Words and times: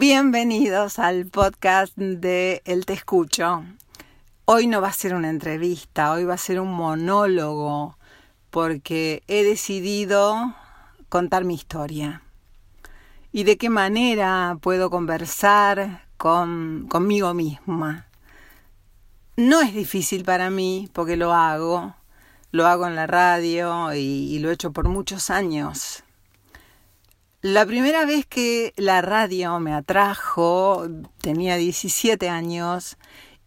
Bienvenidos 0.00 1.00
al 1.00 1.26
podcast 1.26 1.96
de 1.96 2.62
El 2.64 2.86
Te 2.86 2.92
Escucho. 2.92 3.64
Hoy 4.44 4.68
no 4.68 4.80
va 4.80 4.86
a 4.86 4.92
ser 4.92 5.12
una 5.12 5.28
entrevista, 5.28 6.12
hoy 6.12 6.22
va 6.22 6.34
a 6.34 6.38
ser 6.38 6.60
un 6.60 6.72
monólogo, 6.72 7.98
porque 8.50 9.24
he 9.26 9.42
decidido 9.42 10.54
contar 11.08 11.44
mi 11.44 11.54
historia. 11.54 12.22
Y 13.32 13.42
de 13.42 13.58
qué 13.58 13.70
manera 13.70 14.56
puedo 14.60 14.88
conversar 14.88 16.06
con, 16.16 16.86
conmigo 16.88 17.34
misma. 17.34 18.06
No 19.34 19.60
es 19.62 19.74
difícil 19.74 20.22
para 20.22 20.48
mí, 20.48 20.88
porque 20.92 21.16
lo 21.16 21.34
hago. 21.34 21.96
Lo 22.52 22.68
hago 22.68 22.86
en 22.86 22.94
la 22.94 23.08
radio 23.08 23.92
y, 23.92 23.98
y 23.98 24.38
lo 24.38 24.50
he 24.50 24.52
hecho 24.52 24.70
por 24.70 24.86
muchos 24.86 25.28
años 25.28 26.04
la 27.40 27.64
primera 27.66 28.04
vez 28.04 28.26
que 28.26 28.72
la 28.76 29.00
radio 29.00 29.60
me 29.60 29.72
atrajo, 29.72 30.86
tenía 31.20 31.56
17 31.56 32.28
años, 32.28 32.96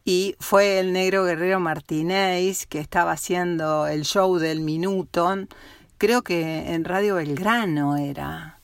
y 0.05 0.35
fue 0.39 0.79
el 0.79 0.93
negro 0.93 1.25
guerrero 1.25 1.59
Martínez 1.59 2.65
que 2.67 2.79
estaba 2.79 3.11
haciendo 3.11 3.87
el 3.87 4.03
show 4.03 4.37
del 4.37 4.61
minuto, 4.61 5.35
creo 5.97 6.21
que 6.21 6.73
en 6.73 6.85
Radio 6.85 7.15
Belgrano 7.15 7.97
era. 7.97 8.59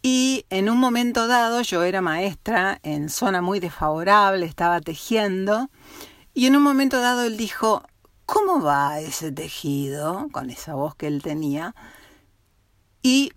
Y 0.00 0.46
en 0.48 0.70
un 0.70 0.78
momento 0.78 1.26
dado 1.26 1.62
yo 1.62 1.82
era 1.82 2.00
maestra 2.00 2.78
en 2.82 3.08
zona 3.08 3.42
muy 3.42 3.60
desfavorable, 3.60 4.46
estaba 4.46 4.80
tejiendo, 4.80 5.70
y 6.34 6.46
en 6.46 6.56
un 6.56 6.62
momento 6.62 7.00
dado 7.00 7.24
él 7.24 7.36
dijo, 7.36 7.82
¿cómo 8.26 8.62
va 8.62 9.00
ese 9.00 9.32
tejido? 9.32 10.28
con 10.32 10.50
esa 10.50 10.74
voz 10.74 10.94
que 10.94 11.08
él 11.08 11.20
tenía. 11.22 11.74
Y 13.02 13.32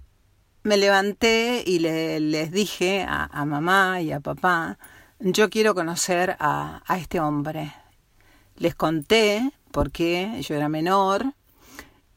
me 0.66 0.78
levanté 0.78 1.64
y 1.64 1.78
le, 1.78 2.20
les 2.20 2.52
dije 2.52 3.06
a, 3.08 3.46
mamá 3.46 4.02
y 4.02 4.12
a 4.12 4.20
papá, 4.20 4.80
yo 5.20 5.52
quiero 5.52 5.76
conocer 5.76 6.36
a, 6.40 6.82
este 6.98 7.20
hombre. 7.20 7.72
Les 8.58 8.74
conté 8.74 9.52
porque 9.72 10.42
yo 10.42 10.56
era 10.56 10.68
menor 10.68 11.24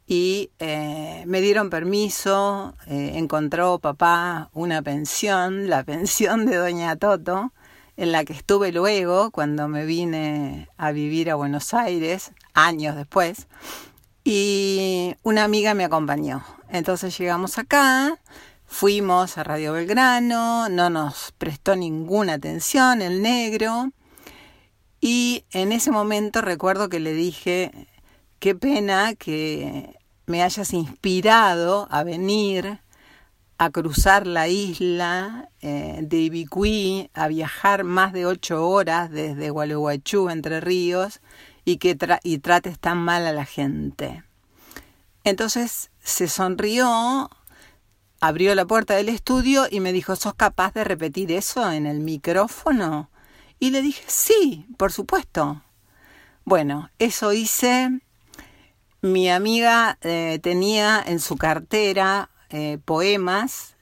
y 0.06 0.50
eh, 0.60 1.24
me 1.26 1.42
dieron 1.42 1.68
permiso, 1.68 2.74
eh, 2.86 3.12
encontró 3.16 3.80
papá 3.80 4.48
una 4.54 4.80
pensión, 4.80 5.68
la 5.68 5.84
pensión 5.84 6.46
de 6.46 6.56
Doña 6.56 6.96
Toto, 6.96 7.52
en 7.98 8.12
la 8.12 8.24
que 8.24 8.32
estuve 8.32 8.72
luego 8.72 9.30
cuando 9.30 9.68
me 9.68 9.84
vine 9.84 10.70
a 10.78 10.92
vivir 10.92 11.30
a 11.30 11.34
Buenos 11.34 11.74
Aires, 11.74 12.32
años 12.54 12.96
después, 12.96 13.46
y 14.24 15.14
una 15.22 15.44
amiga 15.44 15.74
me 15.74 15.84
acompañó. 15.84 16.44
Entonces 16.70 17.16
llegamos 17.18 17.58
acá, 17.58 18.18
fuimos 18.66 19.38
a 19.38 19.44
Radio 19.44 19.72
Belgrano, 19.72 20.68
no 20.68 20.90
nos 20.90 21.32
prestó 21.38 21.76
ninguna 21.76 22.34
atención 22.34 23.02
el 23.02 23.22
negro 23.22 23.90
y 25.00 25.44
en 25.52 25.72
ese 25.72 25.90
momento 25.90 26.40
recuerdo 26.40 26.88
que 26.88 27.00
le 27.00 27.12
dije, 27.12 27.88
qué 28.38 28.54
pena 28.54 29.14
que 29.14 29.96
me 30.26 30.42
hayas 30.42 30.72
inspirado 30.72 31.88
a 31.90 32.02
venir 32.02 32.80
a 33.58 33.70
cruzar 33.70 34.26
la 34.26 34.48
isla 34.48 35.50
eh, 35.60 35.98
de 36.02 36.16
Ibicuí, 36.18 37.10
a 37.14 37.26
viajar 37.28 37.82
más 37.84 38.12
de 38.12 38.26
ocho 38.26 38.68
horas 38.68 39.10
desde 39.10 39.50
Gualeguaychú, 39.50 40.30
Entre 40.30 40.60
Ríos, 40.60 41.20
y 41.68 41.76
que 41.76 41.98
y 42.22 42.38
trates 42.38 42.78
tan 42.78 42.96
mal 42.96 43.26
a 43.26 43.32
la 43.34 43.44
gente. 43.44 44.24
Entonces 45.22 45.90
se 46.02 46.26
sonrió, 46.26 47.28
abrió 48.20 48.54
la 48.54 48.64
puerta 48.64 48.94
del 48.94 49.10
estudio 49.10 49.66
y 49.70 49.80
me 49.80 49.92
dijo, 49.92 50.16
¿sos 50.16 50.32
capaz 50.32 50.72
de 50.72 50.84
repetir 50.84 51.30
eso 51.30 51.70
en 51.70 51.84
el 51.84 52.00
micrófono? 52.00 53.10
Y 53.58 53.68
le 53.68 53.82
dije, 53.82 54.02
sí, 54.06 54.66
por 54.78 54.92
supuesto. 54.92 55.62
Bueno, 56.46 56.88
eso 56.98 57.34
hice. 57.34 58.00
Mi 59.02 59.28
amiga 59.28 59.98
eh, 60.00 60.38
tenía 60.42 61.04
en 61.06 61.20
su 61.20 61.36
cartera 61.36 62.30
eh, 62.48 62.78
poemas. 62.82 63.76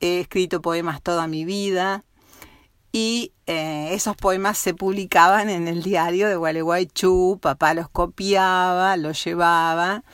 He 0.00 0.20
escrito 0.20 0.62
poemas 0.62 1.02
toda 1.02 1.26
mi 1.26 1.44
vida. 1.44 2.04
Y 2.92 3.32
eh, 3.46 3.88
esos 3.92 4.16
poemas 4.16 4.58
se 4.58 4.74
publicaban 4.74 5.48
en 5.48 5.66
el 5.66 5.82
diario 5.82 6.28
de 6.28 6.36
Gualeguaychú. 6.36 7.38
Papá 7.40 7.72
los 7.74 7.88
copiaba, 7.88 8.96
los 8.98 9.24
llevaba 9.24 10.04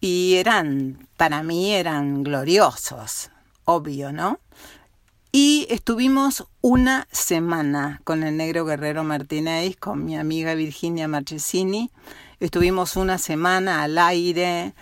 y 0.00 0.34
eran, 0.36 1.08
para 1.16 1.42
mí 1.42 1.74
eran 1.74 2.22
gloriosos, 2.22 3.30
obvio, 3.64 4.12
¿no? 4.12 4.38
Y 5.32 5.66
estuvimos 5.70 6.46
una 6.60 7.06
semana 7.12 8.00
con 8.04 8.22
el 8.22 8.36
negro 8.36 8.64
guerrero 8.64 9.04
Martínez, 9.04 9.76
con 9.76 10.04
mi 10.04 10.16
amiga 10.16 10.54
Virginia 10.54 11.06
Marchesini. 11.06 11.90
Estuvimos 12.40 12.96
una 12.96 13.18
semana 13.18 13.82
al 13.82 13.98
aire 13.98 14.74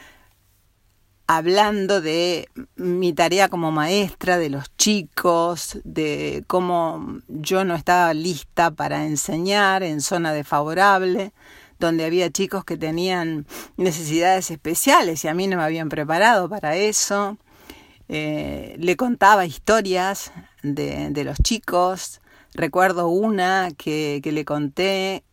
hablando 1.27 2.01
de 2.01 2.49
mi 2.77 3.13
tarea 3.13 3.49
como 3.49 3.73
maestra, 3.73 4.39
de 4.39 4.51
los 4.51 4.75
chicos, 4.77 5.79
de 5.85 6.45
cómo 6.47 7.21
yo 7.29 7.65
no 7.65 7.75
estaba 7.75 8.15
lista 8.15 8.71
para 8.71 9.05
enseñar 9.07 9.83
en 9.83 10.01
zona 10.01 10.33
desfavorable 10.33 11.33
donde 11.79 12.05
había 12.05 12.31
chicos 12.31 12.65
que 12.65 12.77
tenían 12.77 13.47
necesidades 13.77 14.51
especiales 14.51 15.25
y 15.25 15.29
a 15.29 15.35
mí 15.35 15.47
no 15.47 15.57
me 15.59 15.63
habían 15.63 15.89
preparado 15.89 16.49
para 16.49 16.77
eso. 16.77 17.39
Eh, 18.09 18.77
le 18.79 18.97
contaba 18.97 19.47
historias 19.47 20.33
de, 20.63 21.25
los 21.25 21.39
chicos. 21.39 22.21
Recuerdo 22.55 23.09
una 23.09 23.71
que, 23.77 24.21
le 24.25 24.45
conté 24.45 25.25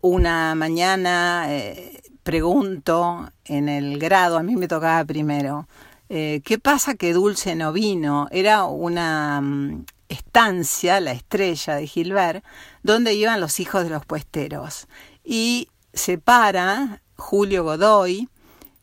una 0.00 0.54
mañana, 0.54 1.46
eh, 1.48 2.00
pregunto 2.28 3.32
en 3.46 3.70
el 3.70 3.98
grado, 3.98 4.36
a 4.36 4.42
mí 4.42 4.54
me 4.54 4.68
tocaba 4.68 5.02
primero, 5.06 5.66
eh, 6.10 6.42
¿qué 6.44 6.58
pasa 6.58 6.94
que 6.94 7.14
Dulce 7.14 7.54
no 7.54 7.72
vino? 7.72 8.28
Era 8.30 8.64
una 8.64 9.40
mm, 9.40 9.86
estancia, 10.10 11.00
la 11.00 11.12
estrella 11.12 11.76
de 11.76 11.86
Gilbert, 11.86 12.44
donde 12.82 13.14
iban 13.14 13.40
los 13.40 13.60
hijos 13.60 13.82
de 13.84 13.88
los 13.88 14.04
puesteros 14.04 14.88
y 15.24 15.70
se 15.94 16.18
para 16.18 17.00
Julio 17.16 17.64
Godoy 17.64 18.28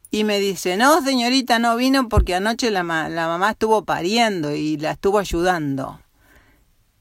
y 0.09 0.23
me 0.23 0.39
dice, 0.39 0.75
no 0.75 1.03
señorita, 1.03 1.59
no 1.59 1.75
vino 1.75 2.09
porque 2.09 2.33
anoche 2.33 2.71
la, 2.71 2.81
la 2.81 3.27
mamá 3.27 3.51
estuvo 3.51 3.85
pariendo 3.85 4.55
y 4.55 4.77
la 4.77 4.93
estuvo 4.93 5.19
ayudando. 5.19 5.99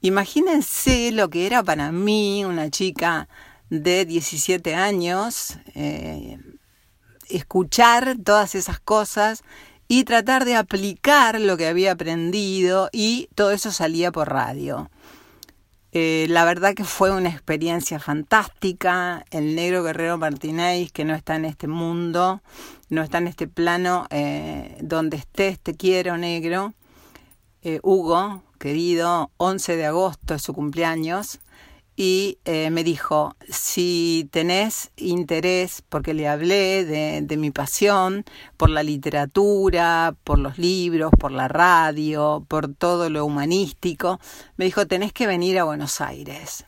Imagínense 0.02 1.10
lo 1.10 1.30
que 1.30 1.46
era 1.46 1.62
para 1.62 1.90
mí, 1.90 2.44
una 2.44 2.68
chica 2.68 3.28
de 3.82 4.04
17 4.04 4.74
años, 4.74 5.58
eh, 5.74 6.38
escuchar 7.28 8.16
todas 8.22 8.54
esas 8.54 8.78
cosas 8.78 9.42
y 9.88 10.04
tratar 10.04 10.44
de 10.44 10.54
aplicar 10.54 11.40
lo 11.40 11.56
que 11.56 11.66
había 11.66 11.92
aprendido 11.92 12.88
y 12.92 13.28
todo 13.34 13.50
eso 13.50 13.72
salía 13.72 14.12
por 14.12 14.30
radio. 14.30 14.90
Eh, 15.92 16.26
la 16.28 16.44
verdad 16.44 16.74
que 16.74 16.84
fue 16.84 17.10
una 17.12 17.28
experiencia 17.28 18.00
fantástica. 18.00 19.24
El 19.30 19.54
negro 19.54 19.82
guerrero 19.82 20.18
Martínez, 20.18 20.90
que 20.92 21.04
no 21.04 21.14
está 21.14 21.36
en 21.36 21.44
este 21.44 21.68
mundo, 21.68 22.42
no 22.88 23.02
está 23.02 23.18
en 23.18 23.28
este 23.28 23.46
plano, 23.46 24.06
eh, 24.10 24.76
donde 24.80 25.16
estés, 25.16 25.60
te 25.60 25.74
quiero, 25.74 26.16
negro. 26.16 26.74
Hugo, 27.82 28.42
querido, 28.58 29.30
11 29.38 29.76
de 29.76 29.86
agosto 29.86 30.34
es 30.34 30.42
su 30.42 30.52
cumpleaños 30.52 31.40
y 31.96 32.38
eh, 32.44 32.70
me 32.70 32.82
dijo, 32.82 33.36
si 33.48 34.28
tenés 34.32 34.90
interés, 34.96 35.82
porque 35.88 36.12
le 36.12 36.26
hablé 36.26 36.84
de, 36.84 37.36
mi 37.36 37.50
pasión 37.52 38.24
por 38.56 38.70
la 38.70 38.82
literatura, 38.82 40.16
por 40.24 40.38
los 40.38 40.58
libros, 40.58 41.12
por 41.18 41.30
la 41.30 41.46
radio, 41.46 42.44
por 42.48 42.74
todo 42.74 43.10
lo 43.10 43.24
humanístico, 43.24 44.18
me 44.56 44.64
dijo, 44.64 44.86
tenés 44.86 45.12
que 45.12 45.26
venir 45.28 45.58
a 45.58 45.64
Buenos 45.64 46.00
Aires. 46.00 46.64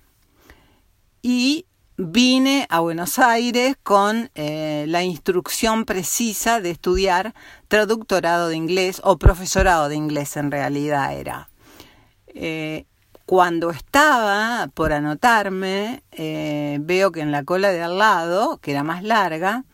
Y 1.23 1.67
vine 1.97 2.67
a 2.71 2.79
Buenos 2.79 3.19
Aires 3.19 3.77
con 3.83 4.31
eh, 4.37 4.85
la 4.87 5.03
instrucción 5.03 5.87
precisa 5.87 6.61
de 6.61 6.71
estudiar 6.71 7.35
traductorado 7.67 8.49
de 8.49 8.57
inglés 8.57 9.01
o 9.03 9.19
profesorado 9.19 9.89
de 9.89 9.97
inglés 9.97 10.37
en 10.37 10.53
realidad 10.53 11.15
era. 11.15 11.49
Eh, 12.29 12.87
cuando 13.27 13.71
estaba 13.71 14.69
por 14.73 14.93
anotarme, 14.93 16.05
eh, 16.13 16.79
veo 16.81 17.11
que 17.11 17.21
en 17.21 17.33
la 17.33 17.43
cola 17.43 17.73
de 17.73 17.83
al 17.83 17.99
lado, 17.99 18.59
que 18.59 18.71
era 18.71 18.85
más 18.85 19.03
larga, 19.03 19.65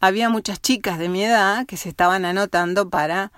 había 0.00 0.28
muchas 0.28 0.60
chicas 0.60 0.98
de 0.98 1.08
mi 1.08 1.24
edad 1.24 1.64
que 1.66 1.78
se 1.78 1.88
estaban 1.88 2.26
anotando 2.26 2.90
para 2.90 3.32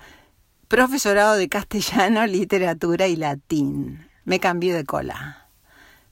profesorado 0.66 1.36
de 1.36 1.48
castellano, 1.48 2.26
literatura 2.26 3.06
y 3.06 3.14
latín. 3.14 4.08
Me 4.24 4.40
cambié 4.40 4.74
de 4.74 4.84
cola. 4.84 5.46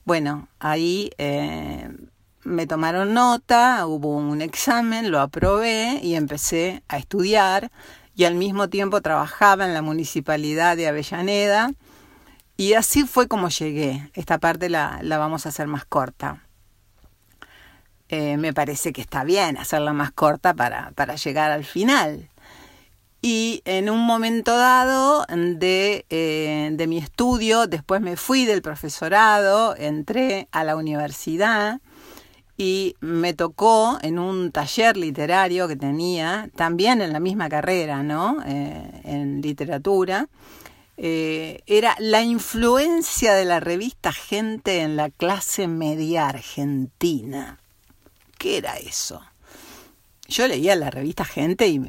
Bueno, 0.05 0.47
ahí 0.59 1.11
eh, 1.17 1.89
me 2.43 2.67
tomaron 2.67 3.13
nota, 3.13 3.85
hubo 3.85 4.15
un 4.15 4.41
examen, 4.41 5.11
lo 5.11 5.19
aprobé 5.19 5.99
y 6.01 6.15
empecé 6.15 6.83
a 6.87 6.97
estudiar 6.97 7.69
y 8.15 8.23
al 8.23 8.35
mismo 8.35 8.69
tiempo 8.69 9.01
trabajaba 9.01 9.65
en 9.65 9.73
la 9.73 9.81
municipalidad 9.81 10.77
de 10.77 10.87
Avellaneda 10.87 11.73
Y 12.57 12.73
así 12.73 13.03
fue 13.03 13.27
como 13.27 13.49
llegué. 13.49 14.09
Esta 14.13 14.37
parte 14.37 14.69
la, 14.69 14.99
la 15.01 15.17
vamos 15.17 15.45
a 15.45 15.49
hacer 15.49 15.67
más 15.67 15.85
corta. 15.85 16.43
Eh, 18.11 18.35
me 18.35 18.53
parece 18.53 18.91
que 18.91 18.99
está 18.99 19.23
bien 19.23 19.57
hacerla 19.57 19.93
más 19.93 20.11
corta 20.11 20.53
para, 20.53 20.91
para 20.95 21.15
llegar 21.15 21.49
al 21.49 21.63
final. 21.63 22.29
Y 23.21 23.61
en 23.63 23.89
un 23.89 24.05
momento 24.05 24.57
dado 24.57 25.25
de, 25.29 26.05
eh, 26.09 26.69
de, 26.73 26.87
mi 26.87 26.97
estudio, 26.97 27.67
después 27.67 28.01
me 28.01 28.17
fui 28.17 28.43
del 28.45 28.61
profesorado, 28.61 29.75
entré 29.77 30.49
a 30.51 30.65
la 30.65 30.75
universidad 30.75 31.79
y 32.57 32.95
me 32.99 33.33
tocó 33.33 33.97
en 34.01 34.19
un 34.19 34.51
taller 34.51 34.97
literario 34.97 35.69
que 35.69 35.77
tenía, 35.77 36.49
también 36.55 37.01
en 37.01 37.13
la 37.13 37.21
misma 37.21 37.47
carrera, 37.47 38.03
¿no? 38.03 38.37
Eh, 38.45 39.01
en 39.05 39.41
literatura, 39.41 40.27
eh, 41.03 41.63
era 41.65 41.95
la 41.97 42.21
influencia 42.21 43.33
de 43.33 43.43
la 43.43 43.59
revista 43.59 44.13
Gente 44.13 44.81
en 44.81 44.95
la 44.95 45.09
clase 45.09 45.67
media 45.67 46.27
argentina. 46.27 47.57
¿Qué 48.37 48.57
era 48.57 48.77
eso? 48.77 49.19
Yo 50.27 50.47
leía 50.47 50.75
la 50.75 50.91
revista 50.91 51.25
Gente 51.25 51.67
y 51.67 51.79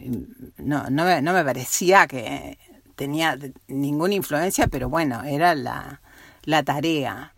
no, 0.56 0.88
no, 0.88 1.04
me, 1.04 1.20
no 1.20 1.34
me 1.34 1.44
parecía 1.44 2.06
que 2.06 2.56
tenía 2.96 3.38
ninguna 3.68 4.14
influencia, 4.14 4.66
pero 4.68 4.88
bueno, 4.88 5.22
era 5.24 5.54
la, 5.54 6.00
la 6.44 6.62
tarea. 6.62 7.34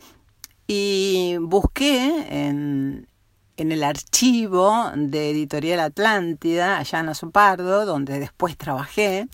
Y 0.69 1.39
busqué 1.41 2.25
en, 2.31 3.09
en 3.57 3.73
el 3.73 3.83
archivo 3.83 4.93
de 4.95 5.31
Editorial 5.31 5.81
Atlántida, 5.81 6.79
allá 6.79 7.01
en 7.01 7.09
Azopardo, 7.09 7.85
donde 7.85 8.21
después 8.21 8.57
trabajé, 8.57 9.27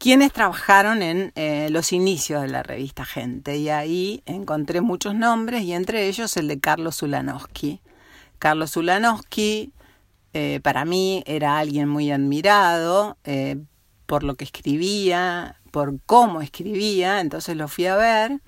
quienes 0.00 0.32
trabajaron 0.32 1.02
en 1.02 1.30
eh, 1.34 1.68
los 1.70 1.92
inicios 1.92 2.40
de 2.40 2.48
la 2.48 2.62
revista 2.62 3.04
Gente. 3.04 3.58
Y 3.58 3.68
ahí 3.68 4.22
encontré 4.24 4.80
muchos 4.80 5.14
nombres 5.14 5.62
y 5.62 5.74
entre 5.74 6.08
ellos 6.08 6.38
el 6.38 6.48
de 6.48 6.58
Carlos 6.58 6.96
Zulanowski. 6.96 7.82
Carlos 8.38 8.72
Zulanowski 8.72 9.74
eh, 10.32 10.60
para 10.62 10.86
mí 10.86 11.22
era 11.26 11.58
alguien 11.58 11.86
muy 11.86 12.10
admirado 12.10 13.18
eh, 13.24 13.58
por 14.06 14.24
lo 14.24 14.36
que 14.36 14.44
escribía, 14.44 15.60
por 15.70 16.00
cómo 16.06 16.40
escribía, 16.40 17.20
entonces 17.20 17.54
lo 17.54 17.68
fui 17.68 17.84
a 17.84 17.96
ver 17.96 18.40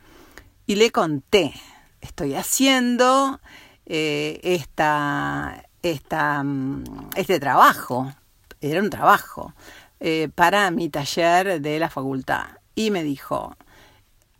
y 0.66 0.76
le 0.76 0.90
conté, 0.90 1.52
estoy 2.00 2.34
haciendo 2.34 3.40
esta, 3.84 5.66
esta, 5.82 6.42
mm, 6.42 6.84
este 7.14 7.38
trabajo, 7.38 8.10
era 8.62 8.80
un 8.80 8.88
trabajo, 8.88 9.52
eh, 10.04 10.28
para 10.34 10.68
mi 10.72 10.88
taller 10.88 11.60
de 11.60 11.78
la 11.78 11.88
facultad. 11.88 12.46
Y 12.74 12.90
me 12.90 13.04
dijo, 13.04 13.54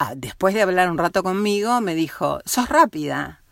ah, 0.00 0.14
después 0.16 0.54
de 0.54 0.62
hablar 0.62 0.90
un 0.90 0.98
rato 0.98 1.22
conmigo, 1.22 1.80
me 1.80 1.94
dijo, 1.94 2.40
sos 2.44 2.68
rápida. 2.68 3.42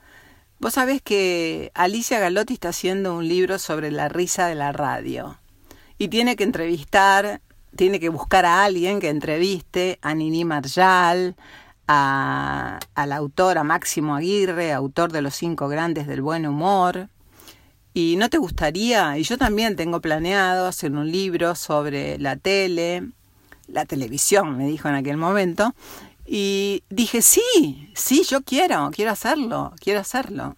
Vos 0.59 0.75
sabés 0.75 1.03
que 1.03 1.71
Alicia 1.73 2.19
Galotti 2.19 2.55
está 2.55 2.71
haciendo 2.71 3.15
un 3.15 3.29
libro 3.29 3.61
sobre 3.61 3.93
la 3.93 4.09
risa 4.09 4.49
de 4.49 4.57
la 4.57 4.73
radio 4.73 5.39
y 5.99 6.09
tiene 6.09 6.35
que 6.35 6.43
entrevistar, 6.43 7.43
tiene 7.77 8.01
que 8.01 8.09
buscar 8.09 8.45
a 8.45 8.65
alguien 8.65 8.99
que 8.99 9.09
entreviste 9.09 10.01
a 10.03 10.12
Nini 10.12 10.45
Marjal, 10.45 11.37
a, 11.87 12.81
al 12.97 13.12
autor, 13.12 13.57
a 13.57 13.62
Máximo 13.62 14.17
Aguirre, 14.17 14.73
autor 14.73 15.12
de 15.12 15.23
Los 15.23 15.37
Cinco 15.37 15.69
Grandes 15.69 16.09
del 16.09 16.23
Buen 16.23 16.45
Humor. 16.45 17.09
¿Y 17.92 18.16
no 18.16 18.31
te 18.31 18.38
gustaría? 18.38 19.19
Y 19.19 19.25
yo 19.25 19.37
también 19.37 19.75
tengo 19.75 20.00
planeado 20.00 20.66
hacer 20.66 20.92
un 20.92 21.10
libro 21.10 21.54
sobre 21.56 22.19
la 22.19 22.37
tele, 22.37 23.08
la 23.66 23.84
televisión, 23.84 24.56
me 24.56 24.66
dijo 24.66 24.88
en 24.88 24.94
aquel 24.94 25.16
momento. 25.16 25.75
Y 26.25 26.84
dije, 26.88 27.22
sí, 27.22 27.90
sí, 27.94 28.22
yo 28.28 28.42
quiero, 28.42 28.90
quiero 28.92 29.10
hacerlo, 29.10 29.72
quiero 29.81 29.98
hacerlo. 30.00 30.56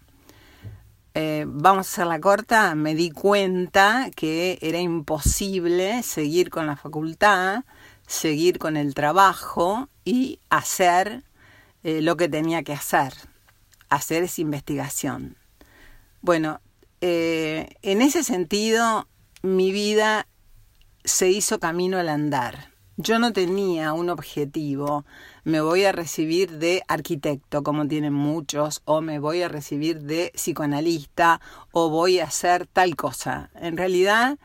Eh, 1.14 1.44
vamos 1.46 1.86
a 1.88 1.90
hacer 1.90 2.06
la 2.06 2.20
corta, 2.20 2.74
me 2.74 2.94
di 2.94 3.10
cuenta 3.10 4.10
que 4.14 4.58
era 4.60 4.78
imposible 4.78 6.02
seguir 6.02 6.50
con 6.50 6.66
la 6.66 6.76
facultad, 6.76 7.64
seguir 8.06 8.58
con 8.58 8.76
el 8.76 8.94
trabajo 8.94 9.88
y 10.04 10.38
hacer 10.50 11.22
eh, 11.82 12.02
lo 12.02 12.16
que 12.16 12.28
tenía 12.28 12.62
que 12.62 12.74
hacer, 12.74 13.14
hacer 13.88 14.22
esa 14.22 14.40
investigación. 14.40 15.36
Bueno, 16.20 16.60
eh, 17.02 17.76
en 17.82 18.00
ese 18.00 18.22
sentido, 18.22 19.08
mi 19.42 19.72
vida 19.72 20.28
se 21.02 21.30
hizo 21.30 21.58
camino 21.58 21.98
al 21.98 22.08
andar. 22.08 22.70
Yo 22.96 23.18
no 23.18 23.32
tenía 23.32 23.92
un 23.92 24.08
objetivo, 24.08 25.04
me 25.42 25.60
voy 25.60 25.82
a 25.82 25.90
recibir 25.90 26.58
de 26.58 26.84
arquitecto, 26.86 27.64
como 27.64 27.88
tienen 27.88 28.12
muchos, 28.12 28.82
o 28.84 29.00
me 29.00 29.18
voy 29.18 29.42
a 29.42 29.48
recibir 29.48 30.02
de 30.02 30.30
psicoanalista, 30.34 31.40
o 31.72 31.90
voy 31.90 32.20
a 32.20 32.24
hacer 32.24 32.68
tal 32.68 32.94
cosa. 32.94 33.50
En 33.56 33.76
realidad, 33.76 34.38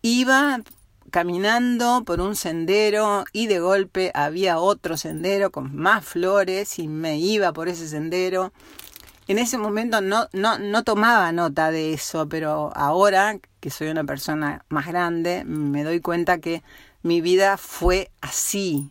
iba 0.00 0.62
caminando 1.10 2.04
por 2.06 2.22
un 2.22 2.36
sendero 2.36 3.24
y 3.34 3.48
de 3.48 3.60
golpe 3.60 4.12
había 4.14 4.58
otro 4.58 4.96
sendero 4.96 5.50
con 5.50 5.76
más 5.76 6.06
flores 6.06 6.78
y 6.78 6.88
me 6.88 7.18
iba 7.18 7.52
por 7.52 7.68
ese 7.68 7.86
sendero. 7.86 8.52
En 9.28 9.38
ese 9.38 9.58
momento 9.58 10.00
no, 10.00 10.26
no, 10.32 10.58
no 10.58 10.84
tomaba 10.84 11.30
nota 11.32 11.70
de 11.70 11.92
eso, 11.92 12.30
pero 12.30 12.72
ahora 12.74 13.38
que 13.60 13.68
soy 13.68 13.88
una 13.88 14.04
persona 14.04 14.64
más 14.70 14.86
grande, 14.86 15.44
me 15.44 15.84
doy 15.84 16.00
cuenta 16.00 16.38
que 16.38 16.62
mi 17.02 17.20
vida 17.20 17.58
fue 17.58 18.10
así, 18.22 18.90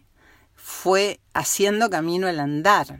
fue 0.53 1.19
haciendo 1.33 1.89
camino 1.89 2.27
al 2.27 2.39
andar. 2.39 2.99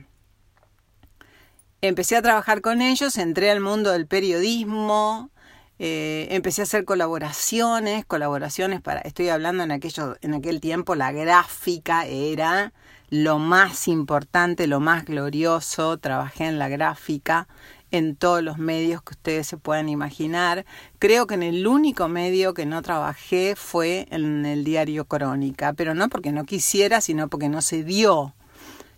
Empecé 1.81 2.15
a 2.15 2.23
trabajar 2.23 2.61
con 2.61 2.81
ellos, 2.81 3.15
entré 3.17 3.51
al 3.51 3.59
mundo 3.59 3.91
del 3.91 4.07
periodismo, 4.07 5.29
eh, 5.77 6.29
empecé 6.31 6.61
a 6.61 6.63
hacer 6.63 6.85
colaboraciones, 6.85 8.03
colaboraciones 8.03 8.81
para, 8.81 9.01
estoy 9.01 9.29
hablando 9.29 9.61
en, 9.63 9.69
aquello, 9.69 10.17
en 10.21 10.33
aquel 10.33 10.59
tiempo, 10.59 10.95
la 10.95 11.11
gráfica 11.11 12.07
era 12.07 12.73
lo 13.09 13.39
más 13.39 13.87
importante, 13.87 14.67
lo 14.67 14.79
más 14.79 15.05
glorioso, 15.05 15.97
trabajé 15.97 16.45
en 16.45 16.59
la 16.59 16.67
gráfica, 16.67 17.47
en 17.91 18.15
todos 18.15 18.43
los 18.43 18.57
medios 18.57 19.01
que 19.01 19.13
ustedes 19.13 19.47
se 19.47 19.57
puedan 19.57 19.89
imaginar. 19.89 20.65
Creo 20.99 21.25
que 21.25 21.35
en 21.35 21.43
el 21.43 21.65
único 21.67 22.07
medio 22.09 22.53
que 22.53 22.65
no 22.65 22.81
trabajé 22.81 23.55
fue 23.55 24.07
en 24.11 24.45
el 24.45 24.63
diario 24.63 25.05
Crónica, 25.05 25.73
pero 25.73 25.93
no 25.93 26.09
porque 26.09 26.31
no 26.31 26.43
quisiera, 26.43 26.99
sino 27.01 27.29
porque 27.29 27.49
no 27.49 27.61
se 27.61 27.83
dio. 27.83 28.33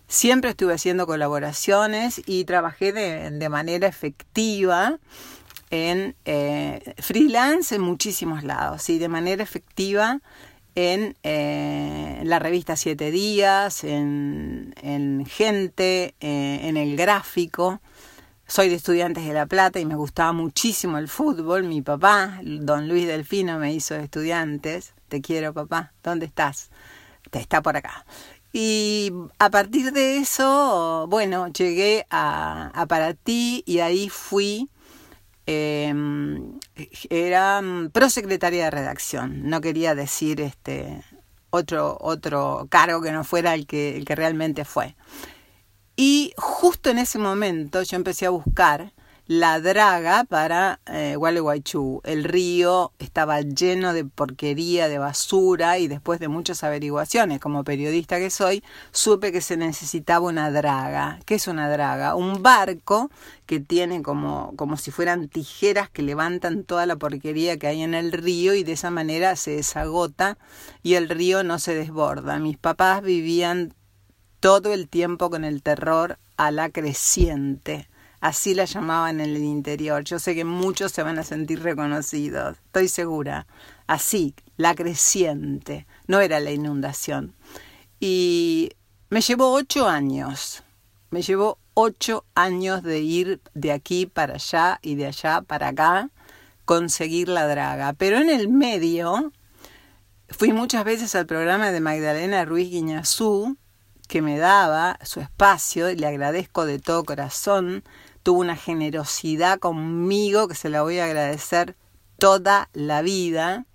Siempre 0.08 0.50
estuve 0.50 0.74
haciendo 0.74 1.06
colaboraciones 1.06 2.20
y 2.26 2.44
trabajé 2.44 2.92
de, 2.92 3.48
manera 3.48 3.86
efectiva 3.86 4.98
en 5.70 6.16
eh, 6.24 6.94
freelance 6.98 7.76
en 7.76 7.82
muchísimos 7.82 8.42
lados 8.42 8.90
y 8.90 8.98
de 8.98 9.08
manera 9.08 9.44
efectiva 9.44 10.20
en 10.74 11.16
eh, 11.22 12.22
la 12.24 12.38
revista 12.38 12.76
Siete 12.76 13.10
Días, 13.10 13.84
en, 13.84 14.74
Gente, 15.28 16.14
eh, 16.20 16.60
en 16.64 16.76
el 16.76 16.96
gráfico. 16.96 17.80
Soy 18.46 18.68
de 18.68 18.74
Estudiantes 18.74 19.24
de 19.24 19.32
La 19.32 19.46
Plata 19.46 19.78
y 19.78 19.86
me 19.86 19.94
gustaba 19.94 20.32
muchísimo 20.32 20.98
el 20.98 21.08
fútbol. 21.08 21.64
Mi 21.64 21.82
papá, 21.82 22.40
don 22.42 22.88
Luis 22.88 23.06
Delfino, 23.06 23.58
me 23.58 23.72
hizo 23.72 23.94
de 23.94 24.04
estudiantes. 24.04 24.94
Te 25.08 25.20
quiero, 25.20 25.54
papá. 25.54 25.92
¿Dónde 26.02 26.26
estás? 26.26 26.70
Te 27.30 27.38
está 27.38 27.62
por 27.62 27.76
acá. 27.76 28.04
Y 28.52 29.12
a 29.38 29.50
partir 29.50 29.92
de 29.92 30.16
eso, 30.16 31.06
bueno, 31.08 31.46
llegué 31.48 32.06
a, 32.10 32.72
a 32.74 32.86
Para 32.86 33.14
Ti 33.14 33.62
y 33.66 33.78
ahí 33.78 34.08
fui 34.08 34.68
Em, 35.52 36.60
era 37.10 37.60
mm, 37.60 37.90
prosecretaria 37.90 38.66
de 38.66 38.70
redacción, 38.70 39.48
no 39.50 39.60
quería 39.60 39.96
decir 39.96 40.40
este 40.40 41.02
otro, 41.50 41.98
otro 42.00 42.68
cargo 42.70 43.02
que 43.02 43.10
no 43.10 43.24
fuera 43.24 43.54
el 43.54 43.66
que, 43.66 43.96
el 43.96 44.04
que 44.04 44.14
realmente 44.14 44.64
fue. 44.64 44.94
Y 45.96 46.32
justo 46.36 46.90
en 46.90 46.98
ese 46.98 47.18
momento 47.18 47.82
yo 47.82 47.96
empecé 47.96 48.26
a 48.26 48.30
buscar 48.30 48.92
la 49.30 49.60
draga 49.60 50.24
para 50.24 50.80
eh, 50.86 51.14
Gualeguaychú. 51.14 52.00
El 52.02 52.24
río 52.24 52.90
estaba 52.98 53.40
lleno 53.42 53.92
de 53.92 54.04
porquería, 54.04 54.88
de 54.88 54.98
basura 54.98 55.78
y 55.78 55.86
después 55.86 56.18
de 56.18 56.26
muchas 56.26 56.64
averiguaciones, 56.64 57.38
como 57.38 57.62
periodista 57.62 58.18
que 58.18 58.30
soy, 58.30 58.64
supe 58.90 59.30
que 59.30 59.40
se 59.40 59.56
necesitaba 59.56 60.26
una 60.26 60.50
draga. 60.50 61.20
¿Qué 61.26 61.36
es 61.36 61.46
una 61.46 61.70
draga? 61.70 62.16
Un 62.16 62.42
barco 62.42 63.08
que 63.46 63.60
tiene 63.60 64.02
como, 64.02 64.52
como 64.56 64.76
si 64.76 64.90
fueran 64.90 65.28
tijeras 65.28 65.88
que 65.88 66.02
levantan 66.02 66.64
toda 66.64 66.84
la 66.86 66.96
porquería 66.96 67.56
que 67.56 67.68
hay 67.68 67.82
en 67.82 67.94
el 67.94 68.10
río 68.10 68.54
y 68.54 68.64
de 68.64 68.72
esa 68.72 68.90
manera 68.90 69.36
se 69.36 69.52
desagota 69.52 70.38
y 70.82 70.94
el 70.94 71.08
río 71.08 71.44
no 71.44 71.60
se 71.60 71.76
desborda. 71.76 72.40
Mis 72.40 72.58
papás 72.58 73.00
vivían 73.00 73.74
todo 74.40 74.74
el 74.74 74.88
tiempo 74.88 75.30
con 75.30 75.44
el 75.44 75.62
terror 75.62 76.18
a 76.36 76.50
la 76.50 76.70
creciente 76.70 77.89
Así 78.20 78.54
la 78.54 78.66
llamaban 78.66 79.20
en 79.20 79.30
el 79.30 79.42
interior. 79.42 80.04
Yo 80.04 80.18
sé 80.18 80.34
que 80.34 80.44
muchos 80.44 80.92
se 80.92 81.02
van 81.02 81.18
a 81.18 81.24
sentir 81.24 81.62
reconocidos, 81.62 82.58
estoy 82.66 82.88
segura. 82.88 83.46
Así, 83.86 84.34
la 84.56 84.74
creciente, 84.74 85.86
no 86.06 86.20
era 86.20 86.38
la 86.40 86.52
inundación. 86.52 87.34
Y 87.98 88.72
Me 89.08 89.20
llevó 89.22 89.52
ocho 89.52 89.88
años. 89.88 90.62
Me 91.10 91.22
llevó 91.22 91.58
ocho 91.74 92.24
años 92.34 92.82
de 92.82 93.00
ir 93.00 93.40
de 93.54 93.72
aquí 93.72 94.06
para 94.06 94.34
allá 94.34 94.78
y 94.82 94.94
de 94.94 95.06
allá 95.06 95.42
para 95.42 95.68
acá, 95.68 96.10
conseguir 96.64 97.28
la 97.28 97.48
draga. 97.48 97.92
Pero 97.94 98.18
en 98.18 98.30
el 98.30 98.48
medio 98.48 99.32
fui 100.28 100.52
muchas 100.52 100.84
veces 100.84 101.14
al 101.14 101.26
programa 101.26 101.72
de 101.72 101.80
Magdalena 101.80 102.44
Ruiz 102.44 102.70
Guiñazú, 102.70 103.56
que 104.06 104.22
me 104.22 104.38
daba 104.38 104.98
su 105.02 105.20
espacio 105.20 105.90
y 105.90 105.96
le 105.96 106.06
agradezco 106.06 106.66
de 106.66 106.78
todo 106.78 107.04
corazón. 107.04 107.82
Tuvo 108.30 108.42
una 108.42 108.54
generosidad 108.54 109.58
conmigo 109.58 110.46
que 110.46 110.54
se 110.54 110.68
la 110.68 110.82
voy 110.82 111.00
a 111.00 111.06
agradecer 111.06 111.74
toda 112.16 112.70
la 112.74 113.02
vida. 113.02 113.66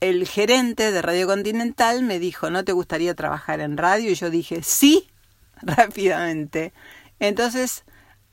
El 0.00 0.28
gerente 0.28 0.92
de 0.92 1.00
Radio 1.00 1.26
Continental 1.26 2.02
me 2.02 2.18
dijo, 2.18 2.50
¿no 2.50 2.66
te 2.66 2.72
gustaría 2.72 3.14
trabajar 3.14 3.60
en 3.60 3.78
radio? 3.78 4.10
Y 4.10 4.14
yo 4.14 4.28
dije, 4.28 4.62
sí, 4.62 5.08
rápidamente. 5.62 6.74
Entonces, 7.18 7.84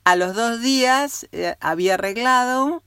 a 0.04 0.14
los 0.14 0.34
dos 0.34 0.60
días 0.60 1.26
eh, 1.32 1.54
había 1.60 1.94
arreglado 1.94 2.82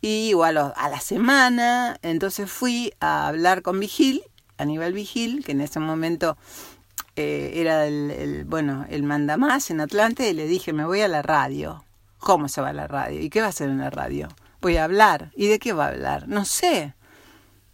y 0.00 0.32
o 0.32 0.44
a, 0.44 0.52
la 0.52 1.00
semana, 1.02 1.98
entonces 2.00 2.50
fui 2.50 2.94
a 3.00 3.28
hablar 3.28 3.60
con 3.60 3.78
Vigil, 3.80 4.22
Aníbal 4.56 4.94
Vigil, 4.94 5.44
que 5.44 5.52
en 5.52 5.60
ese 5.60 5.78
momento 5.78 6.38
eh, 7.18 7.60
era 7.60 7.84
el, 7.86 8.44
bueno, 8.46 8.86
el 8.88 9.02
mandamás 9.02 9.70
en 9.70 9.80
Atlante, 9.80 10.30
y 10.30 10.34
le 10.34 10.46
dije, 10.46 10.72
me 10.72 10.84
voy 10.84 11.00
a 11.00 11.08
la 11.08 11.20
radio. 11.20 11.84
¿Cómo 12.18 12.48
se 12.48 12.60
va 12.60 12.68
a 12.68 12.72
la 12.72 12.86
radio? 12.86 13.20
¿Y 13.20 13.28
qué 13.28 13.40
va 13.40 13.46
a 13.46 13.50
hacer 13.50 13.68
en 13.68 13.78
la 13.78 13.90
radio? 13.90 14.28
Voy 14.60 14.76
a 14.76 14.84
hablar. 14.84 15.32
¿Y 15.34 15.48
de 15.48 15.58
qué 15.58 15.72
va 15.72 15.86
a 15.86 15.88
hablar? 15.88 16.28
No 16.28 16.44
sé. 16.44 16.94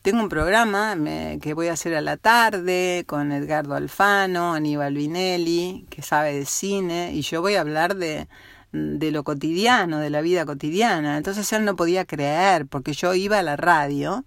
Tengo 0.00 0.22
un 0.22 0.30
programa 0.30 0.96
que 1.42 1.52
voy 1.54 1.68
a 1.68 1.74
hacer 1.74 1.94
a 1.94 2.00
la 2.00 2.16
tarde 2.16 3.04
con 3.06 3.32
Edgardo 3.32 3.74
Alfano, 3.74 4.54
Aníbal 4.54 4.94
Vinelli, 4.94 5.86
que 5.90 6.00
sabe 6.00 6.32
de 6.34 6.46
cine, 6.46 7.12
y 7.12 7.20
yo 7.20 7.42
voy 7.42 7.56
a 7.56 7.60
hablar 7.60 7.96
de, 7.96 8.28
de 8.72 9.10
lo 9.10 9.24
cotidiano, 9.24 9.98
de 9.98 10.10
la 10.10 10.22
vida 10.22 10.46
cotidiana. 10.46 11.18
Entonces 11.18 11.52
él 11.52 11.64
no 11.66 11.76
podía 11.76 12.06
creer, 12.06 12.66
porque 12.66 12.94
yo 12.94 13.12
iba 13.14 13.38
a 13.38 13.42
la 13.42 13.56
radio 13.56 14.24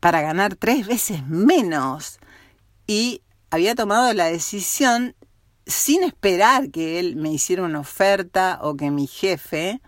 para 0.00 0.22
ganar 0.22 0.56
tres 0.56 0.86
veces 0.86 1.26
menos. 1.26 2.20
Y 2.86 3.22
había 3.50 3.74
tomado 3.74 4.12
la 4.14 4.26
decisión 4.26 5.14
sin 5.66 6.02
esperar 6.02 6.70
que 6.70 6.98
él 6.98 7.16
me 7.16 7.32
hiciera 7.32 7.62
una 7.62 7.80
oferta 7.80 8.58
o 8.62 8.76
que 8.76 8.90
mi 8.90 9.06
jefe 9.06 9.80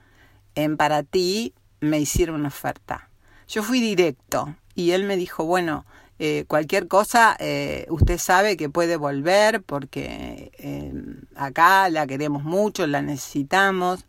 en 0.55 0.77
para 0.77 1.03
ti 1.03 1.55
me 1.81 1.99
hiciera 1.99 2.33
una 2.33 2.49
oferta. 2.49 3.09
Yo 3.49 3.63
fui 3.63 3.81
directo 3.81 4.57
y 4.75 4.93
él 4.93 5.05
me 5.05 5.17
dijo, 5.17 5.45
bueno, 5.45 5.85
eh, 6.19 6.45
cualquier 6.47 6.89
cosa, 6.89 7.37
eh, 7.39 7.87
usted 7.89 8.19
sabe 8.19 8.57
que 8.57 8.69
puede 8.69 8.97
volver 8.97 9.63
porque 9.63 10.53
eh, 10.59 10.93
acá 11.35 11.89
la 11.89 12.07
queremos 12.07 12.45
mucho, 12.45 12.87
la 12.87 13.03
necesitamos. 13.03 14.05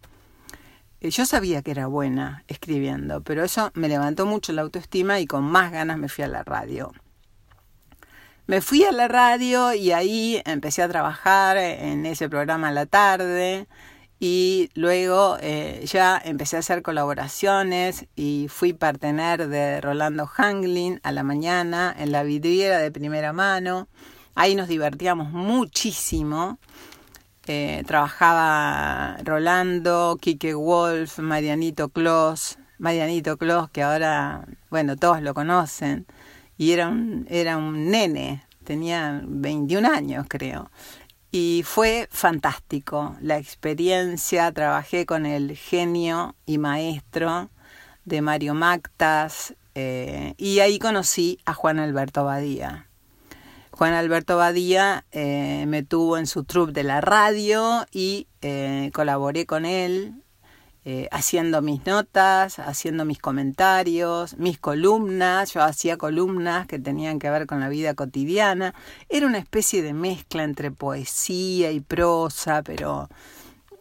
Yo 1.01 1.25
sabía 1.25 1.61
que 1.63 1.71
era 1.71 1.87
buena 1.87 2.43
escribiendo, 2.47 3.21
pero 3.21 3.43
eso 3.43 3.71
me 3.73 3.89
levantó 3.89 4.25
mucho 4.25 4.53
la 4.53 4.61
autoestima 4.61 5.19
y 5.19 5.25
con 5.25 5.43
más 5.43 5.71
ganas 5.71 5.97
me 5.97 6.07
fui 6.07 6.23
a 6.23 6.27
la 6.27 6.43
radio. 6.43 6.93
Me 8.45 8.59
fui 8.59 8.83
a 8.83 8.91
la 8.91 9.07
radio 9.07 9.73
y 9.73 9.93
ahí 9.93 10.41
empecé 10.43 10.81
a 10.81 10.89
trabajar 10.89 11.55
en 11.55 12.05
ese 12.05 12.27
programa 12.27 12.67
a 12.67 12.71
la 12.73 12.85
tarde 12.85 13.67
y 14.19 14.69
luego 14.73 15.37
eh, 15.39 15.81
ya 15.85 16.21
empecé 16.23 16.57
a 16.57 16.59
hacer 16.59 16.81
colaboraciones 16.81 18.05
y 18.17 18.47
fui 18.49 18.73
partener 18.73 19.47
de 19.47 19.79
Rolando 19.79 20.29
Hanglin 20.37 20.99
a 21.03 21.13
la 21.13 21.23
mañana 21.23 21.95
en 21.97 22.11
la 22.11 22.23
vidriera 22.23 22.79
de 22.79 22.91
primera 22.91 23.31
mano. 23.31 23.87
Ahí 24.35 24.55
nos 24.55 24.67
divertíamos 24.67 25.31
muchísimo. 25.31 26.59
Eh, 27.47 27.83
trabajaba 27.87 29.17
Rolando, 29.23 30.17
Kike 30.19 30.53
Wolf, 30.53 31.19
Marianito 31.19 31.87
Clos, 31.89 32.57
Marianito 32.77 33.37
Clos, 33.37 33.69
que 33.69 33.83
ahora, 33.83 34.45
bueno, 34.69 34.97
todos 34.97 35.21
lo 35.21 35.33
conocen, 35.33 36.05
y 36.57 36.71
era 36.71 36.89
un, 36.89 37.25
era 37.29 37.57
un 37.57 37.89
nene, 37.89 38.45
tenía 38.63 39.21
21 39.25 39.87
años 39.87 40.25
creo. 40.29 40.69
Y 41.31 41.63
fue 41.65 42.07
fantástico 42.11 43.17
la 43.19 43.37
experiencia, 43.37 44.51
trabajé 44.51 45.05
con 45.05 45.25
el 45.25 45.57
genio 45.57 46.35
y 46.45 46.59
maestro 46.59 47.49
de 48.05 48.21
Mario 48.21 48.53
Mactas 48.53 49.55
eh, 49.75 50.35
y 50.37 50.59
ahí 50.59 50.77
conocí 50.77 51.39
a 51.45 51.53
Juan 51.53 51.79
Alberto 51.79 52.23
Badía. 52.23 52.87
Juan 53.71 53.93
Alberto 53.93 54.37
Badía 54.37 55.05
eh, 55.11 55.65
me 55.67 55.81
tuvo 55.81 56.19
en 56.19 56.27
su 56.27 56.43
troupe 56.43 56.73
de 56.73 56.83
la 56.83 57.01
radio 57.01 57.85
y 57.91 58.27
eh, 58.41 58.91
colaboré 58.93 59.47
con 59.47 59.65
él 59.65 60.13
eh, 60.85 61.07
haciendo 61.11 61.61
mis 61.61 61.85
notas, 61.85 62.59
haciendo 62.59 63.05
mis 63.05 63.19
comentarios, 63.19 64.37
mis 64.37 64.59
columnas. 64.59 65.53
Yo 65.53 65.61
hacía 65.63 65.97
columnas 65.97 66.67
que 66.67 66.77
tenían 66.77 67.19
que 67.19 67.29
ver 67.29 67.47
con 67.47 67.61
la 67.61 67.69
vida 67.69 67.93
cotidiana. 67.93 68.73
Era 69.07 69.27
una 69.27 69.37
especie 69.37 69.81
de 69.81 69.93
mezcla 69.93 70.43
entre 70.43 70.71
poesía 70.71 71.71
y 71.71 71.79
prosa, 71.79 72.63
pero 72.63 73.07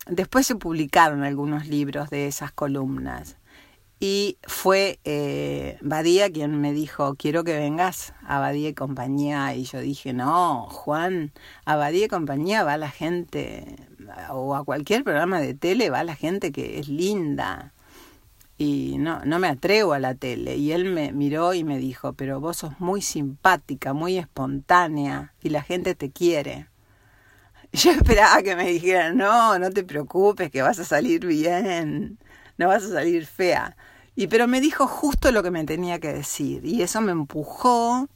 después 0.07 0.47
se 0.47 0.55
publicaron 0.55 1.25
algunos 1.25 1.67
libros 1.67 2.09
de 2.11 2.29
esas 2.29 2.53
columnas. 2.53 3.37
Y 3.99 4.39
fue 4.43 4.99
eh, 5.05 5.79
Badía 5.81 6.31
quien 6.33 6.61
me 6.61 6.73
dijo, 6.73 7.15
quiero 7.15 7.45
que 7.45 7.57
vengas 7.57 8.15
a 8.27 8.41
Badía 8.41 8.71
y 8.71 8.75
compañía. 8.75 9.55
Y 9.55 9.65
yo 9.65 9.81
dije, 9.81 10.13
no, 10.13 10.67
Juan, 10.71 11.33
a 11.65 11.77
Badía 11.77 12.07
y 12.07 12.09
compañía 12.09 12.65
va 12.65 12.77
la 12.77 12.91
gente 12.91 13.77
o 14.31 14.55
a 14.55 14.65
cualquier 14.65 15.05
programa 15.05 15.41
de 15.41 15.55
tele 15.55 15.91
va 15.91 16.05
la 16.05 16.15
gente 16.15 16.53
que 16.53 16.79
es 16.79 16.89
linda 16.89 17.73
y 18.59 18.97
no, 18.99 19.25
no 19.25 19.39
me 19.39 19.49
atrevo 19.49 19.93
a 19.93 19.99
la 19.99 20.15
tele. 20.15 20.57
Y 20.57 20.73
él 20.73 20.85
me 20.85 21.13
miró 21.13 21.55
y 21.55 21.65
me 21.65 21.79
dijo, 21.79 22.13
pero 22.13 22.41
vos 22.41 22.59
sos 22.59 22.79
muy 22.81 23.03
simpática, 23.03 23.93
muy 23.93 24.19
espontánea 24.19 25.35
y 25.43 25.49
la 25.49 25.63
gente 25.63 25.95
te 25.95 26.11
quiere. 26.11 26.69
Yo 27.73 27.91
esperaba 27.91 28.43
que 28.43 28.55
me 28.55 28.69
dijera, 28.69 29.13
no, 29.13 29.59
no 29.59 29.71
te 29.71 29.83
preocupes, 29.83 30.51
que 30.51 30.63
vas 30.63 30.79
a 30.79 30.85
salir 30.85 31.27
bien, 31.27 32.19
no 32.59 32.69
vas 32.69 32.85
a 32.85 32.91
salir 32.91 33.27
fea. 33.27 33.77
Y 34.15 34.27
pero 34.27 34.47
me 34.47 34.61
dijo 34.61 34.87
justo 34.87 35.33
lo 35.33 35.43
que 35.43 35.51
me 35.51 35.65
tenía 35.65 35.99
que 35.99 36.13
decir 36.13 36.65
y 36.67 36.83
eso 36.83 37.01
me 37.01 37.13
empujó 37.13 38.09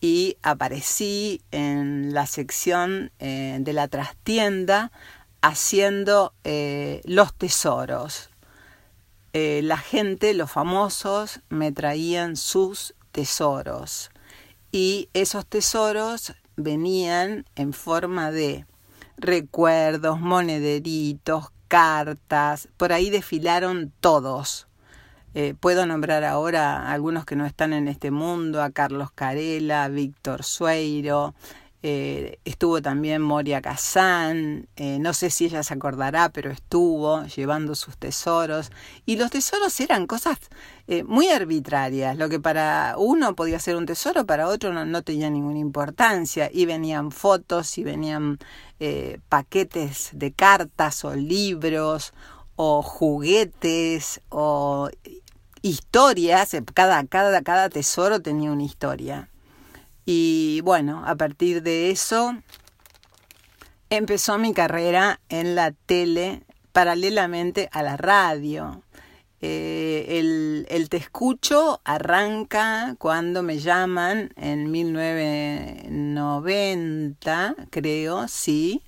y 0.00 0.36
aparecí 0.42 1.40
en 1.50 2.12
la 2.12 2.26
sección 2.26 3.12
eh, 3.18 3.56
de 3.60 3.72
la 3.72 3.88
trastienda 3.88 4.92
haciendo 5.40 6.32
eh, 6.44 7.00
los 7.04 7.34
tesoros. 7.34 8.30
Eh, 9.32 9.60
la 9.62 9.76
gente, 9.76 10.34
los 10.34 10.50
famosos, 10.50 11.40
me 11.48 11.72
traían 11.72 12.36
sus 12.36 12.94
tesoros 13.12 14.10
y 14.72 15.08
esos 15.14 15.46
tesoros 15.46 16.34
venían 16.56 17.44
en 17.54 17.72
forma 17.72 18.30
de 18.30 18.66
recuerdos, 19.16 20.20
monederitos, 20.20 21.50
cartas, 21.68 22.68
por 22.76 22.92
ahí 22.92 23.10
desfilaron 23.10 23.92
todos. 24.00 24.65
Eh, 25.38 25.52
puedo 25.52 25.84
nombrar 25.84 26.24
ahora 26.24 26.90
algunos 26.90 27.26
que 27.26 27.36
no 27.36 27.44
están 27.44 27.74
en 27.74 27.88
este 27.88 28.10
mundo, 28.10 28.62
a 28.62 28.70
Carlos 28.70 29.10
Carela, 29.14 29.86
Víctor 29.88 30.42
Sueiro, 30.42 31.34
eh, 31.82 32.38
estuvo 32.46 32.80
también 32.80 33.20
Moria 33.20 33.60
Kazán, 33.60 34.66
eh, 34.76 34.98
no 34.98 35.12
sé 35.12 35.28
si 35.28 35.44
ella 35.44 35.62
se 35.62 35.74
acordará, 35.74 36.30
pero 36.30 36.50
estuvo 36.50 37.22
llevando 37.26 37.74
sus 37.74 37.98
tesoros. 37.98 38.70
Y 39.04 39.16
los 39.16 39.30
tesoros 39.30 39.78
eran 39.78 40.06
cosas 40.06 40.38
muy 41.04 41.28
arbitrarias, 41.28 42.16
lo 42.16 42.30
que 42.30 42.40
para 42.40 42.94
uno 42.96 43.36
podía 43.36 43.58
ser 43.58 43.76
un 43.76 43.84
tesoro, 43.84 44.24
para 44.24 44.48
otro 44.48 44.72
no, 44.72 44.86
no 44.86 45.02
tenía 45.02 45.28
ninguna 45.28 45.58
importancia. 45.58 46.48
Y 46.50 46.64
venían 46.64 47.10
fotos, 47.10 47.76
y 47.76 47.84
venían 47.84 48.38
paquetes 49.28 50.08
de 50.14 50.32
cartas 50.32 51.04
o 51.04 51.14
libros 51.14 52.14
o 52.56 52.82
juguetes 52.82 54.22
o 54.30 54.88
historias, 55.66 56.54
eh, 56.54 56.62
cada, 56.74 57.04
cada, 57.06 57.42
cada 57.42 57.68
tesoro 57.68 58.20
tenía 58.20 58.50
una 58.52 58.64
historia. 58.64 59.28
Y 60.04 60.60
bueno, 60.62 61.02
a 61.04 61.16
partir 61.16 61.62
de 61.62 61.90
eso 61.90 62.36
empezó 63.90 64.38
mi 64.38 64.54
carrera 64.54 65.20
en 65.28 65.56
la 65.56 65.72
tele 65.72 66.44
paralelamente 66.72 67.68
a 67.72 67.82
la 67.82 67.96
radio. 67.96 68.82
Eh, 69.40 70.18
el, 70.18 70.66
el, 70.70 70.88
Te 70.88 70.96
Escucho 70.96 71.80
arranca 71.84 72.94
cuando 72.98 73.42
me 73.42 73.58
llaman 73.58 74.32
en 74.36 74.70
1990, 74.70 77.56
creo, 77.70 78.28
sí. 78.28 78.82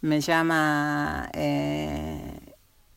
Me 0.00 0.20
llama 0.20 1.28
eh, 1.32 2.43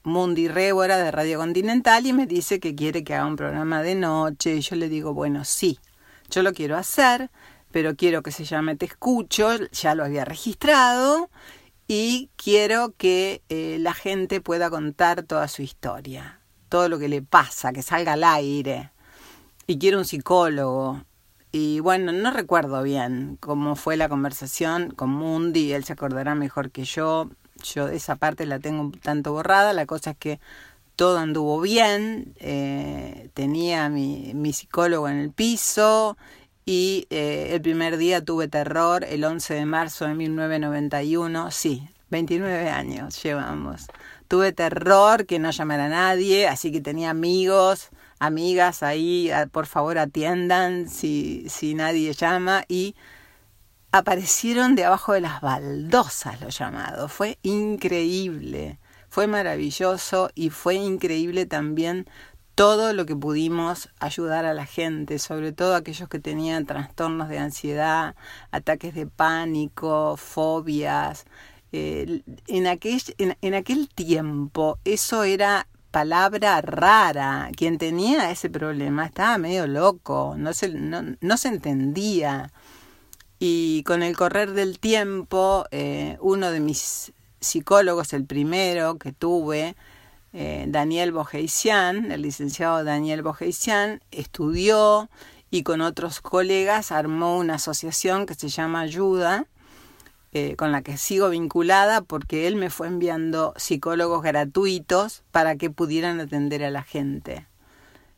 Mundi 0.08 0.48
Rébora 0.48 0.96
de 0.96 1.12
Radio 1.12 1.38
Continental 1.38 2.06
y 2.08 2.14
me 2.14 2.28
dice 2.28 2.62
que 2.62 2.74
quiere 2.76 3.04
que 3.04 3.14
haga 3.14 3.26
un 3.26 3.36
programa 3.36 3.84
de 3.84 3.94
noche 3.94 4.56
y 4.56 4.62
yo 4.62 4.78
le 4.78 4.88
digo, 4.88 5.14
bueno, 5.14 5.44
sí, 5.44 5.80
yo 6.30 6.44
lo 6.44 6.54
quiero 6.54 6.78
hacer, 6.78 7.30
pero 7.72 7.94
quiero 7.98 8.24
que 8.24 8.32
se 8.32 8.46
llame 8.46 8.78
Te 8.78 8.86
Escucho, 8.86 9.50
ya 9.74 9.96
lo 9.96 10.06
había 10.06 10.24
registrado 10.24 11.30
y 11.90 12.30
quiero 12.38 12.94
que 12.96 13.42
eh, 13.50 13.80
la 13.82 13.94
gente 13.94 14.40
pueda 14.40 14.70
contar 14.70 15.24
toda 15.24 15.50
su 15.50 15.62
historia, 15.62 16.40
todo 16.70 16.88
lo 16.88 17.00
que 17.00 17.10
le 17.10 17.22
pasa, 17.22 17.74
que 17.74 17.82
salga 17.82 18.14
al 18.14 18.24
aire. 18.24 18.92
Y 19.68 19.78
quiero 19.78 19.98
un 19.98 20.06
psicólogo. 20.06 21.04
Y 21.52 21.82
bueno, 21.82 22.14
no 22.14 22.32
recuerdo 22.32 22.82
bien 22.82 23.38
cómo 23.42 23.76
fue 23.76 23.98
la 23.98 24.08
conversación 24.08 24.92
con 24.92 25.10
Mundi, 25.10 25.74
él 25.74 25.84
se 25.84 25.92
acordará 25.92 26.34
mejor 26.34 26.72
que 26.72 26.86
yo. 26.86 27.30
Yo 27.74 27.88
esa 27.88 28.16
parte 28.16 28.46
la 28.46 28.60
tengo 28.60 28.82
un 28.82 28.92
tanto 28.92 29.34
borrada, 29.34 29.74
la 29.74 29.86
cosa 29.86 30.12
es 30.12 30.18
que 30.18 30.40
todo 30.96 31.20
anduvo 31.20 31.62
bien, 31.62 32.34
eh, 32.40 33.30
tenía 33.34 33.90
mi, 33.90 34.32
mi 34.34 34.54
psicólogo 34.54 35.08
en 35.08 35.18
el 35.18 35.32
piso, 35.32 36.18
y 36.68 37.08
eh, 37.12 37.52
el 37.54 37.62
primer 37.62 37.96
día 37.96 38.24
tuve 38.26 38.50
terror 38.50 39.06
el 39.06 39.24
11 39.24 39.54
de 39.54 39.66
marzo 39.66 40.06
de 40.06 40.16
1991, 40.16 41.50
sí, 41.50 41.88
29 42.10 42.70
años 42.70 43.24
llevamos. 43.24 43.88
Tuve 44.28 44.52
terror 44.52 45.26
que 45.26 45.40
no 45.40 45.52
llamara 45.52 45.86
a 45.86 45.90
nadie, 45.90 46.46
así 46.46 46.74
que 46.74 46.82
tenía 46.82 47.10
amigos, 47.12 47.88
amigas 48.20 48.84
ahí, 48.84 49.32
por 49.54 49.66
favor 49.66 49.98
atiendan 49.98 50.90
si, 50.90 51.46
si 51.48 51.74
nadie 51.74 52.12
llama 52.12 52.66
y 52.68 52.96
aparecieron 53.98 54.76
de 54.76 54.86
abajo 54.86 55.14
de 55.14 55.22
las 55.22 55.42
baldosas 55.42 56.42
los 56.42 56.58
llamados. 56.58 57.12
Fue 57.12 57.38
increíble, 57.44 58.80
fue 59.10 59.28
maravilloso 59.28 60.30
y 60.36 60.50
fue 60.50 60.76
increíble 60.76 61.46
también 61.46 62.08
todo 62.58 62.94
lo 62.94 63.06
que 63.06 63.16
pudimos 63.16 63.90
ayudar 64.00 64.46
a 64.46 64.56
la 64.56 64.66
gente, 64.66 65.20
sobre 65.20 65.52
todo 65.52 65.76
aquellos 65.76 66.10
que 66.10 66.18
tenían 66.18 66.66
trastornos 66.66 67.30
de 67.30 67.38
ansiedad, 67.38 68.16
ataques 68.50 68.96
de 68.96 69.06
pánico, 69.06 70.18
fobias. 70.18 71.26
En, 71.72 72.66
aquel, 72.66 73.00
en, 73.20 73.54
aquel 73.54 73.90
tiempo 73.90 74.80
eso 74.86 75.24
era 75.24 75.68
palabra 75.92 76.62
rara. 76.62 77.52
Quien 77.56 77.78
tenía 77.78 78.32
ese 78.32 78.50
problema 78.50 79.06
estaba 79.06 79.38
medio 79.38 79.68
loco, 79.68 80.34
no 80.36 80.52
se, 80.54 80.70
no, 80.70 81.38
se 81.38 81.48
entendía. 81.48 82.52
Y 83.40 83.84
con 83.84 84.02
el 84.02 84.16
correr 84.16 84.54
del 84.54 84.80
tiempo, 84.80 85.66
eh, 85.72 86.18
uno 86.22 86.52
de 86.52 86.60
mis 86.60 87.14
psicólogos, 87.40 88.14
el 88.14 88.26
primero 88.26 88.98
que 88.98 89.12
tuve, 89.12 89.76
eh, 90.34 90.66
Daniel 90.68 91.12
Bojeician, 91.12 92.12
el 92.12 92.24
licenciado 92.24 92.84
Daniel 92.84 93.22
Bojeician, 93.22 94.02
estudió 94.12 95.10
y 95.50 95.64
con 95.64 95.82
otros 95.82 96.20
colegas 96.20 96.92
armó 96.92 97.38
una 97.38 97.56
asociación 97.56 98.26
que 98.26 98.36
se 98.36 98.50
llama 98.50 98.82
Ayuda, 98.82 99.46
eh, 100.34 100.56
con 100.58 100.72
la 100.72 100.82
que 100.82 100.98
sigo 100.98 101.30
vinculada 101.30 102.02
porque 102.02 102.48
él 102.48 102.58
me 102.58 102.70
fue 102.70 102.88
enviando 102.88 103.54
psicólogos 103.56 104.22
gratuitos 104.22 105.24
para 105.32 105.56
que 105.56 105.70
pudieran 105.70 106.20
atender 106.20 106.64
a 106.64 106.72
la 106.72 106.84
gente. 106.84 107.48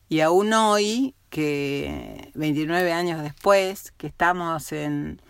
Y 0.08 0.20
aún 0.20 0.52
hoy, 0.52 1.14
que 1.30 2.30
29 2.34 2.92
años 2.92 3.22
después, 3.22 3.92
que 3.96 4.08
estamos 4.08 4.72
en, 4.72 5.22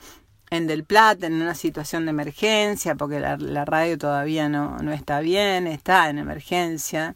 en 0.50 0.66
Del 0.66 0.84
Plata 0.84 1.26
en 1.26 1.34
una 1.34 1.54
situación 1.54 2.06
de 2.06 2.10
emergencia, 2.10 2.94
porque 2.96 3.20
la, 3.20 3.64
radio 3.64 3.98
todavía 3.98 4.48
no, 4.48 4.78
no, 4.78 4.92
está 4.92 5.20
bien, 5.20 5.66
está 5.66 6.10
en 6.10 6.18
emergencia. 6.18 7.14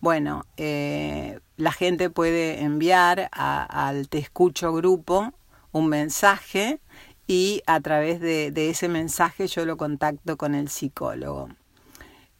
Bueno, 0.00 0.44
eh, 0.56 1.40
la 1.56 1.72
gente 1.72 2.10
puede 2.10 2.62
enviar 2.62 3.28
al 3.32 4.08
Te 4.08 4.18
Escucho 4.18 4.72
Grupo 4.74 5.32
un 5.72 5.88
mensaje 5.88 6.80
y 7.26 7.62
a 7.66 7.80
través 7.80 8.20
de, 8.20 8.50
de 8.50 8.70
ese 8.70 8.88
mensaje 8.88 9.46
yo 9.46 9.64
lo 9.64 9.76
contacto 9.76 10.36
con 10.36 10.54
el 10.54 10.68
psicólogo. 10.68 11.48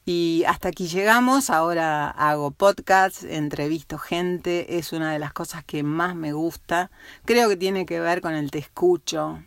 Y 0.06 0.44
hasta 0.46 0.68
aquí 0.68 0.86
llegamos, 0.86 1.48
ahora 1.48 2.10
hago 2.10 2.50
podcasts, 2.50 3.24
entrevisto 3.24 3.96
gente, 3.96 4.76
es 4.76 4.92
una 4.92 5.10
de 5.12 5.18
las 5.18 5.32
cosas 5.32 5.64
que 5.64 5.82
más 5.82 6.14
me 6.14 6.34
gusta. 6.34 6.90
Creo 7.24 7.48
que 7.48 7.56
tiene 7.56 7.86
que 7.86 8.00
ver 8.00 8.20
con 8.20 8.34
el 8.34 8.50
te 8.50 8.58
escucho, 8.58 9.42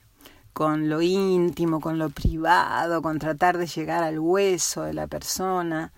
con 0.53 0.89
lo 0.89 1.03
íntimo, 1.03 1.79
con 1.79 1.99
lo 1.99 2.09
privado, 2.09 3.03
con 3.03 3.19
tratar 3.19 3.59
de 3.59 3.67
llegar 3.67 4.03
al 4.03 4.17
hueso 4.17 4.81
de 4.81 4.95
la 4.95 5.05
persona 5.05 5.93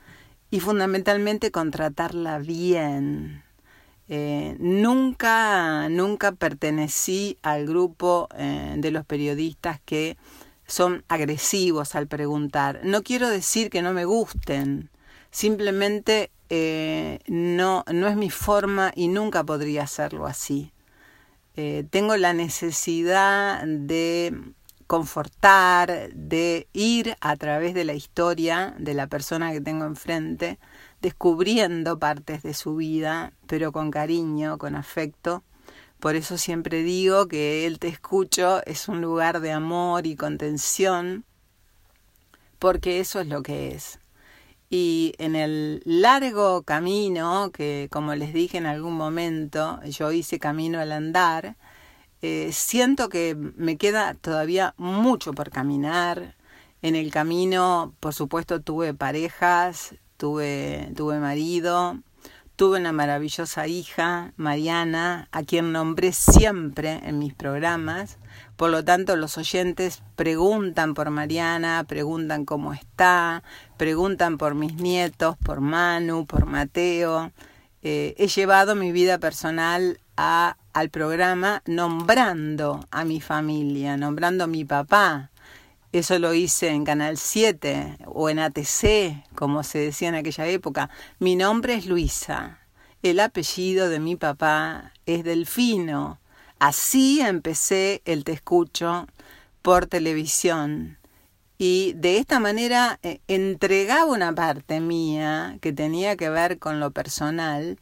y 0.51 0.59
fundamentalmente 0.59 1.51
con 1.51 1.71
tratarla 1.71 2.39
bien. 2.39 3.43
Eh, 4.09 4.57
nunca, 4.59 5.87
nunca 5.87 6.33
pertenecí 6.33 7.37
al 7.43 7.65
grupo 7.65 8.27
eh, 8.35 8.73
de 8.77 8.91
los 8.91 9.05
periodistas 9.05 9.79
que 9.85 10.17
son 10.69 11.03
agresivos 11.07 11.95
al 11.95 12.07
preguntar. 12.07 12.81
No 12.83 13.03
quiero 13.03 13.27
decir 13.27 13.69
que 13.69 13.81
no 13.81 13.91
me 13.91 14.05
gusten, 14.05 14.89
simplemente 15.31 16.31
eh, 16.49 17.19
no, 17.27 17.83
no 17.91 18.07
es 18.07 18.15
mi 18.15 18.29
forma 18.29 18.91
y 18.95 19.07
nunca 19.07 19.43
podría 19.43 19.83
hacerlo 19.83 20.27
así. 20.27 20.71
Eh, 21.55 21.85
tengo 21.89 22.15
la 22.15 22.33
necesidad 22.33 23.63
de 23.65 24.33
confortar, 24.87 26.09
de 26.13 26.67
ir 26.71 27.15
a 27.19 27.35
través 27.35 27.73
de 27.73 27.83
la 27.83 27.93
historia 27.93 28.75
de 28.77 28.93
la 28.93 29.07
persona 29.07 29.51
que 29.51 29.61
tengo 29.61 29.85
enfrente, 29.85 30.59
descubriendo 31.01 31.99
partes 31.99 32.43
de 32.43 32.53
su 32.53 32.75
vida, 32.75 33.33
pero 33.47 33.71
con 33.71 33.91
cariño, 33.91 34.57
con 34.57 34.75
afecto. 34.75 35.43
Por 35.99 36.15
eso 36.15 36.37
siempre 36.37 36.81
digo 36.83 37.27
que 37.27 37.67
el 37.67 37.79
te 37.79 37.89
escucho 37.89 38.63
es 38.65 38.87
un 38.87 39.01
lugar 39.01 39.41
de 39.41 39.51
amor 39.51 40.07
y 40.07 40.15
contención, 40.15 41.25
porque 42.57 42.99
eso 42.99 43.19
es 43.19 43.27
lo 43.27 43.43
que 43.43 43.69
es. 43.75 43.99
Y 44.69 45.13
en 45.17 45.35
el 45.35 45.81
largo 45.85 46.63
camino, 46.63 47.51
que 47.51 47.89
como 47.91 48.15
les 48.15 48.33
dije 48.33 48.57
en 48.57 48.65
algún 48.65 48.93
momento, 48.95 49.81
yo 49.83 50.11
hice 50.11 50.39
camino 50.39 50.79
al 50.79 50.91
andar, 50.91 51.57
eh, 52.21 52.51
siento 52.53 53.09
que 53.09 53.35
me 53.35 53.77
queda 53.77 54.13
todavía 54.13 54.75
mucho 54.77 55.33
por 55.33 55.49
caminar. 55.49 56.35
En 56.81 56.95
el 56.95 57.11
camino, 57.11 57.93
por 57.99 58.13
supuesto, 58.13 58.61
tuve 58.61 58.93
parejas, 58.93 59.95
tuve, 60.17 60.91
tuve 60.95 61.19
marido, 61.19 61.99
tuve 62.59 62.77
una 62.77 62.91
maravillosa 62.91 63.67
hija, 63.67 64.33
Mariana, 64.35 65.29
a 65.31 65.43
quien 65.43 65.71
nombré 65.71 66.11
siempre 66.11 66.99
en 67.05 67.17
mis 67.17 67.33
programas. 67.33 68.17
Por 68.57 68.69
lo 68.69 68.83
tanto, 68.83 69.15
los 69.15 69.37
oyentes 69.37 70.03
preguntan 70.17 70.93
por 70.93 71.09
Mariana, 71.09 71.85
preguntan 71.87 72.43
cómo 72.43 72.73
está, 72.73 73.43
preguntan 73.77 74.37
por 74.37 74.55
mis 74.55 74.73
nietos, 74.75 75.37
por 75.37 75.61
Manu, 75.61 76.25
por 76.25 76.47
Mateo. 76.47 77.31
Eh, 77.81 78.13
he 78.17 78.27
llevado 78.27 78.75
mi 78.75 78.91
vida 78.91 79.19
personal 79.19 79.97
al 80.17 80.89
programa 80.89 81.61
nombrando 81.65 82.85
a 82.91 83.05
mi 83.05 83.21
familia, 83.21 83.95
nombrando 83.95 84.43
a 84.43 84.47
mi 84.47 84.65
papá. 84.65 85.31
Eso 85.91 86.19
lo 86.19 86.35
hice 86.35 86.69
en 86.69 86.85
Canal 86.85 87.17
7 87.17 87.97
o 88.05 88.29
en 88.29 88.37
ATC, 88.37 89.25
como 89.33 89.63
se 89.63 89.79
decía 89.79 90.09
en 90.09 90.15
aquella 90.15 90.45
época. 90.45 90.91
Mi 91.17 91.35
nombre 91.35 91.73
es 91.73 91.87
Luisa. 91.87 92.59
El 93.01 93.19
apellido 93.19 93.89
de 93.89 93.99
mi 93.99 94.15
papá 94.15 94.93
es 95.07 95.23
Delfino. 95.23 96.19
Así 96.59 97.21
empecé 97.21 98.03
el 98.05 98.23
Te 98.23 98.33
Escucho 98.33 99.07
por 99.63 99.87
televisión. 99.87 100.99
Y 101.57 101.93
de 101.93 102.19
esta 102.19 102.39
manera 102.39 102.99
eh, 103.01 103.19
entregaba 103.27 104.05
una 104.05 104.35
parte 104.35 104.81
mía 104.81 105.57
que 105.59 105.73
tenía 105.73 106.15
que 106.17 106.29
ver 106.29 106.59
con 106.59 106.79
lo 106.79 106.91
personal, 106.91 107.79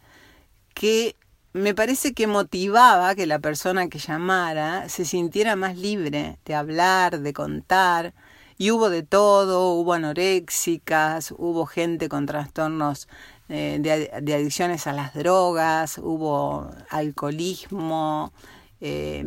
que 0.73 1.17
me 1.57 1.73
parece 1.73 2.13
que 2.13 2.27
motivaba 2.27 3.15
que 3.15 3.25
la 3.25 3.39
persona 3.39 3.89
que 3.89 3.99
llamara 3.99 4.89
se 4.89 5.05
sintiera 5.05 5.55
más 5.55 5.77
libre 5.77 6.37
de 6.45 6.55
hablar, 6.55 7.19
de 7.19 7.33
contar. 7.33 8.13
Y 8.57 8.71
hubo 8.71 8.89
de 8.89 9.03
todo, 9.03 9.73
hubo 9.73 9.93
anoréxicas, 9.93 11.33
hubo 11.37 11.65
gente 11.65 12.09
con 12.09 12.25
trastornos 12.25 13.07
eh, 13.49 13.77
de, 13.79 14.33
adicciones 14.33 14.87
a 14.87 14.93
las 14.93 15.13
drogas, 15.13 15.99
hubo 15.99 16.69
alcoholismo, 16.89 18.33
eh, 18.81 19.23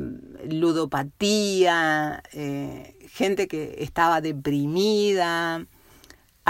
ludopatía, 0.48 2.22
eh, 2.32 2.96
gente 3.10 3.48
que 3.48 3.76
estaba 3.78 4.20
deprimida, 4.20 5.64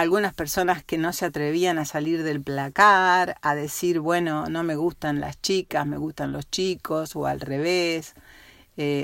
algunas 0.01 0.35
personas 0.35 0.85
que 0.85 0.99
no 0.99 1.13
se 1.13 1.27
atrevían 1.27 1.79
a 1.79 1.85
salir 1.85 2.23
del 2.23 2.43
placar, 2.43 3.37
a 3.43 3.55
decir, 3.55 4.01
bueno, 4.01 4.47
no 4.49 4.63
me 4.63 4.77
gustan 4.77 5.21
las 5.21 5.41
chicas, 5.41 5.87
me 5.87 5.99
gustan 5.99 6.33
los 6.33 6.51
chicos, 6.51 7.17
o 7.17 7.27
al 7.27 7.41
revés. 7.41 8.15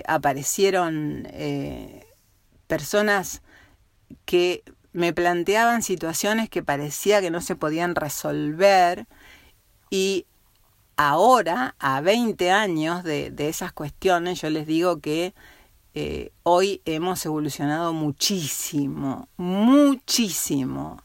aparecieron 0.07 1.29
personas 2.67 3.43
que 4.25 4.63
me 4.93 5.13
planteaban 5.13 5.83
situaciones 5.83 6.49
que 6.49 6.63
parecía 6.63 7.21
que 7.21 7.31
no 7.31 7.41
se 7.41 7.57
podían 7.57 7.95
resolver 7.95 9.07
y 9.91 10.27
ahora, 10.97 11.75
a 11.79 12.01
20 12.01 12.51
años 12.51 13.05
de, 13.05 13.33
esas 13.39 13.73
cuestiones, 13.73 14.41
yo 14.41 14.51
les 14.51 14.67
digo 14.67 15.01
que 15.01 15.35
eh, 15.99 16.31
hoy 16.43 16.83
hemos 16.85 17.25
evolucionado 17.25 17.95
muchísimo, 17.95 19.31
muchísimo. 19.39 21.03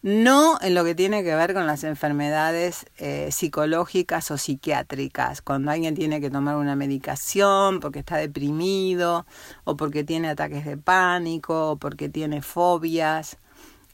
No 0.00 0.58
en 0.62 0.74
lo 0.74 0.82
que 0.82 0.94
tiene 0.94 1.22
que 1.22 1.34
ver 1.34 1.52
con 1.52 1.66
las 1.66 1.84
enfermedades 1.84 2.86
eh, 2.96 3.28
psicológicas 3.32 4.30
o 4.30 4.38
psiquiátricas, 4.38 5.42
cuando 5.42 5.70
alguien 5.70 5.94
tiene 5.94 6.22
que 6.22 6.30
tomar 6.30 6.56
una 6.56 6.74
medicación 6.74 7.80
porque 7.80 7.98
está 7.98 8.16
deprimido 8.16 9.26
o 9.64 9.76
porque 9.76 10.04
tiene 10.04 10.30
ataques 10.30 10.64
de 10.64 10.78
pánico 10.78 11.72
o 11.72 11.76
porque 11.76 12.08
tiene 12.08 12.40
fobias. 12.40 13.36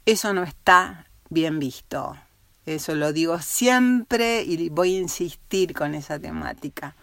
Eso 0.04 0.32
no 0.32 0.44
está 0.44 1.08
bien 1.28 1.58
visto. 1.58 2.16
Eso 2.66 2.94
lo 2.94 3.12
digo 3.12 3.40
siempre 3.40 4.44
y 4.44 4.68
voy 4.68 4.94
a 4.94 5.00
insistir 5.00 5.74
con 5.74 5.96
esa 5.96 6.20
temática. 6.20 6.94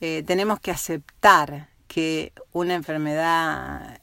Eh, 0.00 0.24
tenemos 0.26 0.58
que 0.58 0.72
aceptar 0.72 1.69
que 1.90 2.32
una 2.52 2.74
enfermedad 2.74 4.00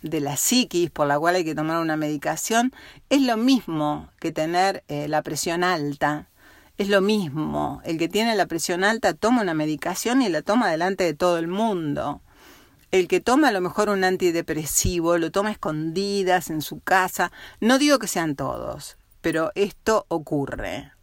de 0.00 0.20
la 0.20 0.38
psiquis 0.38 0.90
por 0.90 1.06
la 1.06 1.18
cual 1.18 1.34
hay 1.34 1.44
que 1.44 1.54
tomar 1.54 1.82
una 1.82 1.98
medicación 1.98 2.72
es 3.10 3.20
lo 3.20 3.36
mismo 3.36 4.08
que 4.20 4.32
tener 4.32 4.82
eh, 4.88 5.06
la 5.06 5.20
presión 5.20 5.62
alta. 5.62 6.30
Es 6.78 6.88
lo 6.88 7.02
mismo. 7.02 7.82
El 7.84 7.98
que 7.98 8.08
tiene 8.08 8.34
la 8.36 8.46
presión 8.46 8.84
alta 8.84 9.12
toma 9.12 9.42
una 9.42 9.52
medicación 9.52 10.22
y 10.22 10.30
la 10.30 10.40
toma 10.40 10.70
delante 10.70 11.04
de 11.04 11.12
todo 11.12 11.36
el 11.36 11.46
mundo. 11.46 12.22
El 12.90 13.06
que 13.06 13.20
toma 13.20 13.48
a 13.48 13.52
lo 13.52 13.60
mejor 13.60 13.90
un 13.90 14.02
antidepresivo 14.02 15.18
lo 15.18 15.30
toma 15.30 15.50
escondidas 15.50 16.48
en 16.48 16.62
su 16.62 16.80
casa. 16.80 17.32
No 17.60 17.78
digo 17.78 17.98
que 17.98 18.08
sean 18.08 18.34
todos, 18.34 18.96
pero 19.20 19.52
esto 19.54 20.06
ocurre. 20.08 20.95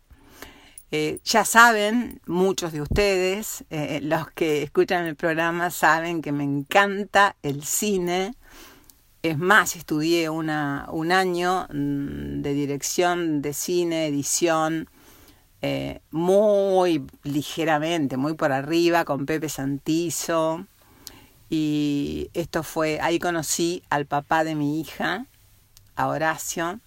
Eh, 0.96 1.22
ya 1.26 1.44
saben, 1.44 2.22
muchos 2.28 2.72
de 2.72 2.80
ustedes, 2.80 3.66
eh, 3.72 4.00
los 4.04 4.30
que 4.30 4.62
escuchan 4.62 5.08
el 5.08 5.16
programa, 5.16 5.72
saben 5.72 6.22
que 6.22 6.32
me 6.32 6.44
encanta 6.44 7.36
el 7.42 7.64
cine. 7.64 8.36
Es 9.24 9.40
más, 9.40 9.76
estudié 9.76 10.30
una, 10.30 10.86
un 10.92 11.12
año 11.12 11.66
mm, 11.74 12.44
de 12.44 12.54
dirección 12.54 13.42
de 13.42 13.54
cine, 13.54 14.06
edición, 14.06 14.88
eh, 15.64 16.02
muy 16.12 17.04
ligeramente, 17.24 18.16
muy 18.16 18.36
por 18.36 18.52
arriba, 18.52 19.04
con 19.04 19.26
Pepe 19.26 19.50
Santizo. 19.50 20.68
Y 21.50 22.30
esto 22.36 22.62
fue, 22.62 23.00
ahí 23.02 23.18
conocí 23.18 23.82
al 23.90 24.06
papá 24.06 24.44
de 24.44 24.54
mi 24.54 24.80
hija, 24.80 25.26
a 25.96 26.08
Horacio 26.08 26.80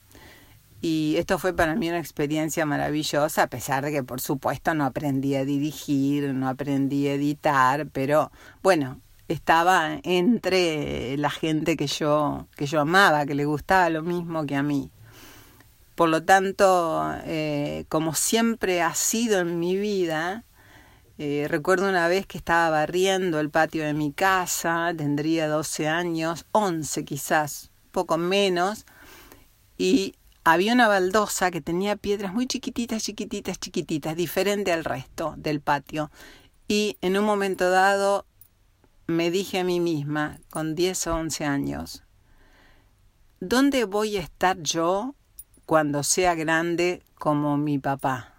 y 0.80 1.16
esto 1.16 1.38
fue 1.38 1.54
para 1.54 1.74
mí 1.74 1.88
una 1.88 1.98
experiencia 1.98 2.66
maravillosa, 2.66 3.44
a 3.44 3.46
pesar 3.48 3.84
de 3.84 3.92
que 3.92 4.02
por 4.02 4.20
supuesto 4.20 4.74
no 4.74 4.84
aprendí 4.84 5.34
a 5.34 5.44
dirigir, 5.44 6.34
no 6.34 6.48
aprendí 6.48 7.08
a 7.08 7.14
editar, 7.14 7.88
pero 7.88 8.30
bueno, 8.62 9.00
estaba 9.28 10.00
entre 10.02 11.16
la 11.16 11.30
gente 11.30 11.76
que 11.76 11.86
yo, 11.86 12.46
que 12.56 12.66
yo 12.66 12.80
amaba, 12.80 13.26
que 13.26 13.34
le 13.34 13.44
gustaba 13.44 13.90
lo 13.90 14.02
mismo 14.02 14.46
que 14.46 14.56
a 14.56 14.62
mí. 14.62 14.90
Por 15.94 16.10
lo 16.10 16.22
tanto, 16.24 17.10
eh, 17.24 17.86
como 17.88 18.14
siempre 18.14 18.82
ha 18.82 18.94
sido 18.94 19.40
en 19.40 19.58
mi 19.58 19.76
vida, 19.76 20.44
eh, 21.18 21.46
recuerdo 21.48 21.88
una 21.88 22.06
vez 22.06 22.26
que 22.26 22.36
estaba 22.36 22.68
barriendo 22.68 23.40
el 23.40 23.48
patio 23.48 23.82
de 23.84 23.94
mi 23.94 24.12
casa, 24.12 24.92
tendría 24.96 25.48
12 25.48 25.88
años, 25.88 26.44
11 26.52 27.04
quizás, 27.06 27.70
poco 27.92 28.18
menos, 28.18 28.84
y 29.78 30.14
había 30.52 30.74
una 30.74 30.86
baldosa 30.86 31.50
que 31.50 31.60
tenía 31.60 31.96
piedras 31.96 32.32
muy 32.32 32.46
chiquititas, 32.46 33.02
chiquititas, 33.02 33.58
chiquititas, 33.58 34.14
diferente 34.14 34.72
al 34.72 34.84
resto 34.84 35.34
del 35.36 35.60
patio. 35.60 36.12
Y 36.68 36.98
en 37.00 37.18
un 37.18 37.24
momento 37.24 37.68
dado 37.68 38.26
me 39.08 39.32
dije 39.32 39.58
a 39.58 39.64
mí 39.64 39.80
misma, 39.80 40.38
con 40.50 40.76
10 40.76 41.08
o 41.08 41.16
11 41.16 41.44
años, 41.46 42.04
¿dónde 43.40 43.86
voy 43.86 44.18
a 44.18 44.20
estar 44.20 44.56
yo 44.60 45.16
cuando 45.64 46.04
sea 46.04 46.36
grande 46.36 47.02
como 47.16 47.56
mi 47.56 47.80
papá? 47.80 48.34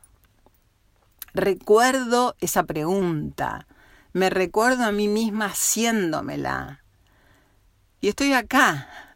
Recuerdo 1.33 2.37
esa 2.39 2.63
pregunta, 2.63 3.67
me 4.13 4.29
recuerdo 4.29 4.85
a 4.85 4.93
mí 4.93 5.09
misma 5.09 5.47
haciéndomela. 5.47 6.85
Y 7.99 8.07
estoy 8.07 8.31
acá, 8.31 9.06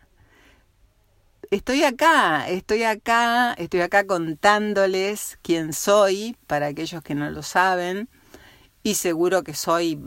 estoy 1.52 1.84
acá, 1.84 2.48
estoy 2.48 2.84
acá, 2.84 3.54
estoy 3.54 3.82
acá 3.82 4.08
contándoles 4.08 5.38
quién 5.42 5.74
soy 5.74 6.38
para 6.48 6.68
aquellos 6.68 7.04
que 7.04 7.14
no 7.14 7.30
lo 7.30 7.44
saben 7.44 8.08
y 8.84 8.96
seguro 8.96 9.44
que 9.44 9.54
soy, 9.54 10.00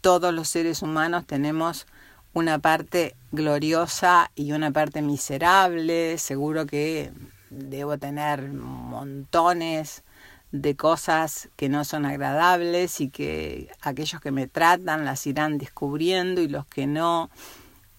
todos 0.00 0.32
los 0.32 0.48
seres 0.48 0.80
humanos 0.80 1.26
tenemos 1.26 1.86
una 2.32 2.58
parte 2.58 3.14
gloriosa 3.32 4.30
y 4.34 4.52
una 4.52 4.70
parte 4.70 5.02
miserable, 5.02 6.16
seguro 6.16 6.64
que 6.64 7.12
debo 7.50 7.98
tener 7.98 8.48
montones 8.50 10.04
de 10.52 10.74
cosas 10.74 11.50
que 11.56 11.68
no 11.68 11.84
son 11.84 12.06
agradables 12.06 13.02
y 13.02 13.10
que 13.10 13.70
aquellos 13.82 14.22
que 14.22 14.30
me 14.30 14.48
tratan 14.48 15.04
las 15.04 15.26
irán 15.26 15.58
descubriendo 15.58 16.40
y 16.40 16.48
los 16.48 16.64
que 16.64 16.86
no 16.86 17.28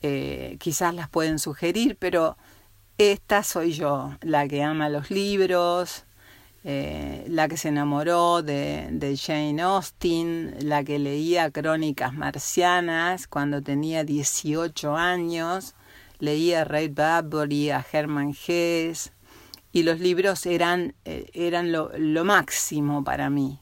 eh, 0.01 0.57
quizás 0.59 0.95
las 0.95 1.07
pueden 1.07 1.37
sugerir, 1.37 1.97
pero 1.99 2.35
esta 2.97 3.43
soy 3.43 3.73
yo, 3.73 4.15
la 4.21 4.47
que 4.47 4.63
ama 4.63 4.89
los 4.89 5.09
libros, 5.09 6.05
eh, 6.63 7.25
la 7.27 7.47
que 7.47 7.57
se 7.57 7.69
enamoró 7.69 8.41
de, 8.41 9.19
Jane 9.21 9.61
Austen, 9.61 10.55
la 10.61 10.83
que 10.83 10.99
leía 10.99 11.51
crónicas 11.51 12.13
marcianas 12.13 13.27
cuando 13.27 13.61
tenía 13.61 14.03
18 14.03 14.95
años, 14.95 15.75
leía 16.19 16.61
a 16.61 16.63
Ray 16.65 16.87
Bradbury, 16.87 17.71
a 17.71 17.85
Herman 17.91 18.29
Hesse, 18.29 19.11
y 19.73 19.83
los 19.83 19.99
libros 19.99 20.45
eran, 20.45 20.93
eh, 21.03 21.29
eran 21.33 21.71
lo, 21.71 21.91
lo, 21.97 22.23
máximo 22.23 23.03
para 23.03 23.29
mí. 23.29 23.59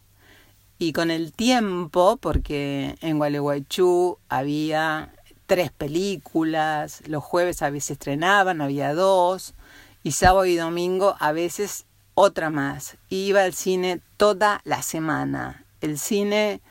Y 0.77 0.93
con 0.93 1.09
el 1.09 1.31
tiempo, 1.31 2.17
porque 2.17 2.97
en 3.01 3.17
Gualeguaychú 3.17 4.17
había 4.27 5.13
tres 5.51 5.69
películas, 5.69 7.03
los 7.07 7.25
jueves 7.25 7.61
a 7.61 7.69
veces 7.69 7.91
estrenaban, 7.91 8.61
había 8.61 8.93
dos, 8.93 9.53
y 10.01 10.13
sábado 10.13 10.45
y 10.45 10.55
domingo 10.55 11.17
a 11.19 11.33
veces 11.33 11.83
otra 12.13 12.49
más. 12.49 12.95
Iba 13.09 13.43
al 13.43 13.53
cine 13.53 13.99
toda 14.15 14.61
la 14.63 14.81
semana. 14.81 15.65
El 15.81 15.99
cine 15.99 16.61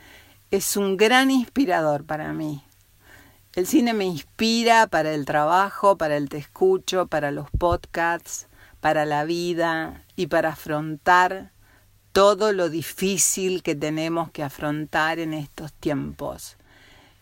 es 0.50 0.78
un 0.78 0.96
gran 0.96 1.30
inspirador 1.30 2.06
para 2.06 2.32
mí. 2.32 2.64
El 3.54 3.66
cine 3.66 3.92
me 3.92 4.06
inspira 4.06 4.86
para 4.86 5.12
el 5.12 5.26
trabajo, 5.26 5.98
para 5.98 6.16
el 6.16 6.30
te 6.30 6.38
escucho, 6.38 7.06
para 7.06 7.32
los 7.32 7.50
podcasts, 7.50 8.48
para 8.80 9.04
la 9.04 9.24
vida 9.24 10.06
y 10.16 10.28
para 10.28 10.52
afrontar 10.52 11.52
todo 12.12 12.54
lo 12.54 12.70
difícil 12.70 13.62
que 13.62 13.74
tenemos 13.74 14.30
que 14.30 14.42
afrontar 14.42 15.18
en 15.18 15.34
estos 15.34 15.70
tiempos. 15.74 16.56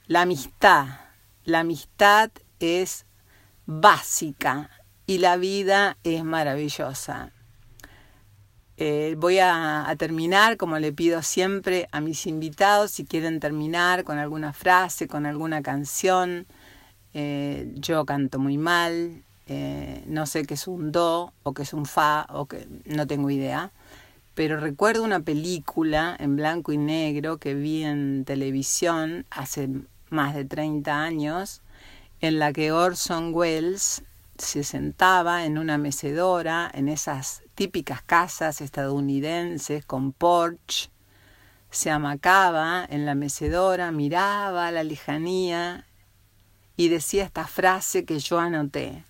La 0.07 0.21
amistad, 0.21 1.08
la 1.49 1.61
amistad 1.61 2.31
es 2.61 3.07
básica 3.65 4.69
y 5.07 5.17
la 5.17 5.39
vida 5.39 5.97
es 6.05 6.23
maravillosa. 6.23 7.33
Eh, 8.77 9.15
voy 9.19 9.39
a, 9.39 9.93
terminar, 9.99 10.59
como 10.59 10.79
le 10.79 10.93
pido 10.93 11.23
siempre 11.23 11.89
a 11.91 12.03
mis 12.03 12.27
invitados, 12.27 12.91
si 12.91 13.07
quieren 13.07 13.41
terminar 13.41 14.05
con 14.05 14.19
alguna 14.19 14.53
frase, 14.53 15.09
con 15.09 15.25
alguna 15.25 15.63
canción. 15.63 16.47
Eh, 17.15 17.73
yo 17.77 18.05
canto 18.05 18.39
muy 18.39 18.59
mal, 18.59 19.25
eh, 19.47 20.05
no 20.07 20.27
sé 20.27 20.45
qué 20.45 20.53
es 20.53 20.69
un 20.69 20.93
do 20.93 21.33
o 21.45 21.55
qué 21.55 21.63
es 21.63 21.73
un 21.73 21.87
fa, 21.87 22.27
o 22.29 22.45
que 22.45 22.69
no 22.85 23.07
tengo 23.07 23.31
idea. 23.31 23.73
Pero 24.35 24.61
recuerdo 24.61 25.03
una 25.03 25.21
película 25.21 26.15
en 26.21 26.37
blanco 26.37 26.73
y 26.73 26.77
negro 26.77 27.39
que 27.39 27.55
vi 27.55 27.85
en 27.85 28.27
televisión 28.27 29.25
hace 29.31 29.71
más 30.11 30.35
de 30.35 30.45
30 30.45 31.03
años, 31.03 31.63
en 32.21 32.39
la 32.39 32.53
que 32.53 32.73
Orson 32.73 33.33
Welles 33.35 34.03
se 34.39 34.65
sentaba 34.65 35.45
en 35.45 35.59
una 35.59 35.79
mecedora, 35.79 36.71
en 36.73 36.89
esas 36.89 37.43
típicas 37.55 38.03
casas 38.03 38.61
estadounidenses 38.61 39.85
con 39.85 40.13
porch, 40.13 40.91
se 41.71 41.91
amacaba 41.91 42.87
en 42.89 43.05
la 43.05 43.15
mecedora, 43.15 43.93
miraba 43.93 44.71
la 44.71 44.85
lejanía 44.85 45.87
y 46.77 46.89
decía 46.89 47.25
esta 47.25 47.47
frase 47.47 48.05
que 48.05 48.19
yo 48.21 48.39
anoté. 48.39 49.05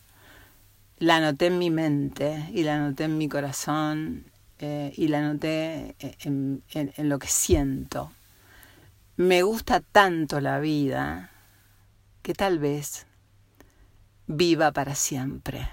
La 0.99 1.17
anoté 1.17 1.47
en 1.47 1.59
mi 1.59 1.71
mente 1.71 2.49
y 2.53 2.65
la 2.65 2.77
anoté 2.77 3.05
en 3.05 3.19
mi 3.19 3.29
corazón 3.29 4.25
eh, 4.59 4.93
y 4.97 5.07
la 5.09 5.19
anoté 5.19 5.95
en 6.01 6.63
lo 6.97 7.19
que 7.21 7.29
siento. 7.29 8.11
Me 9.19 9.43
gusta 9.43 9.81
tanto 9.81 10.41
la 10.41 10.61
vida 10.61 11.33
que 12.23 12.35
tal 12.35 12.61
vez 12.61 13.09
viva 14.29 14.71
para 14.71 14.95
siempre. 14.95 15.69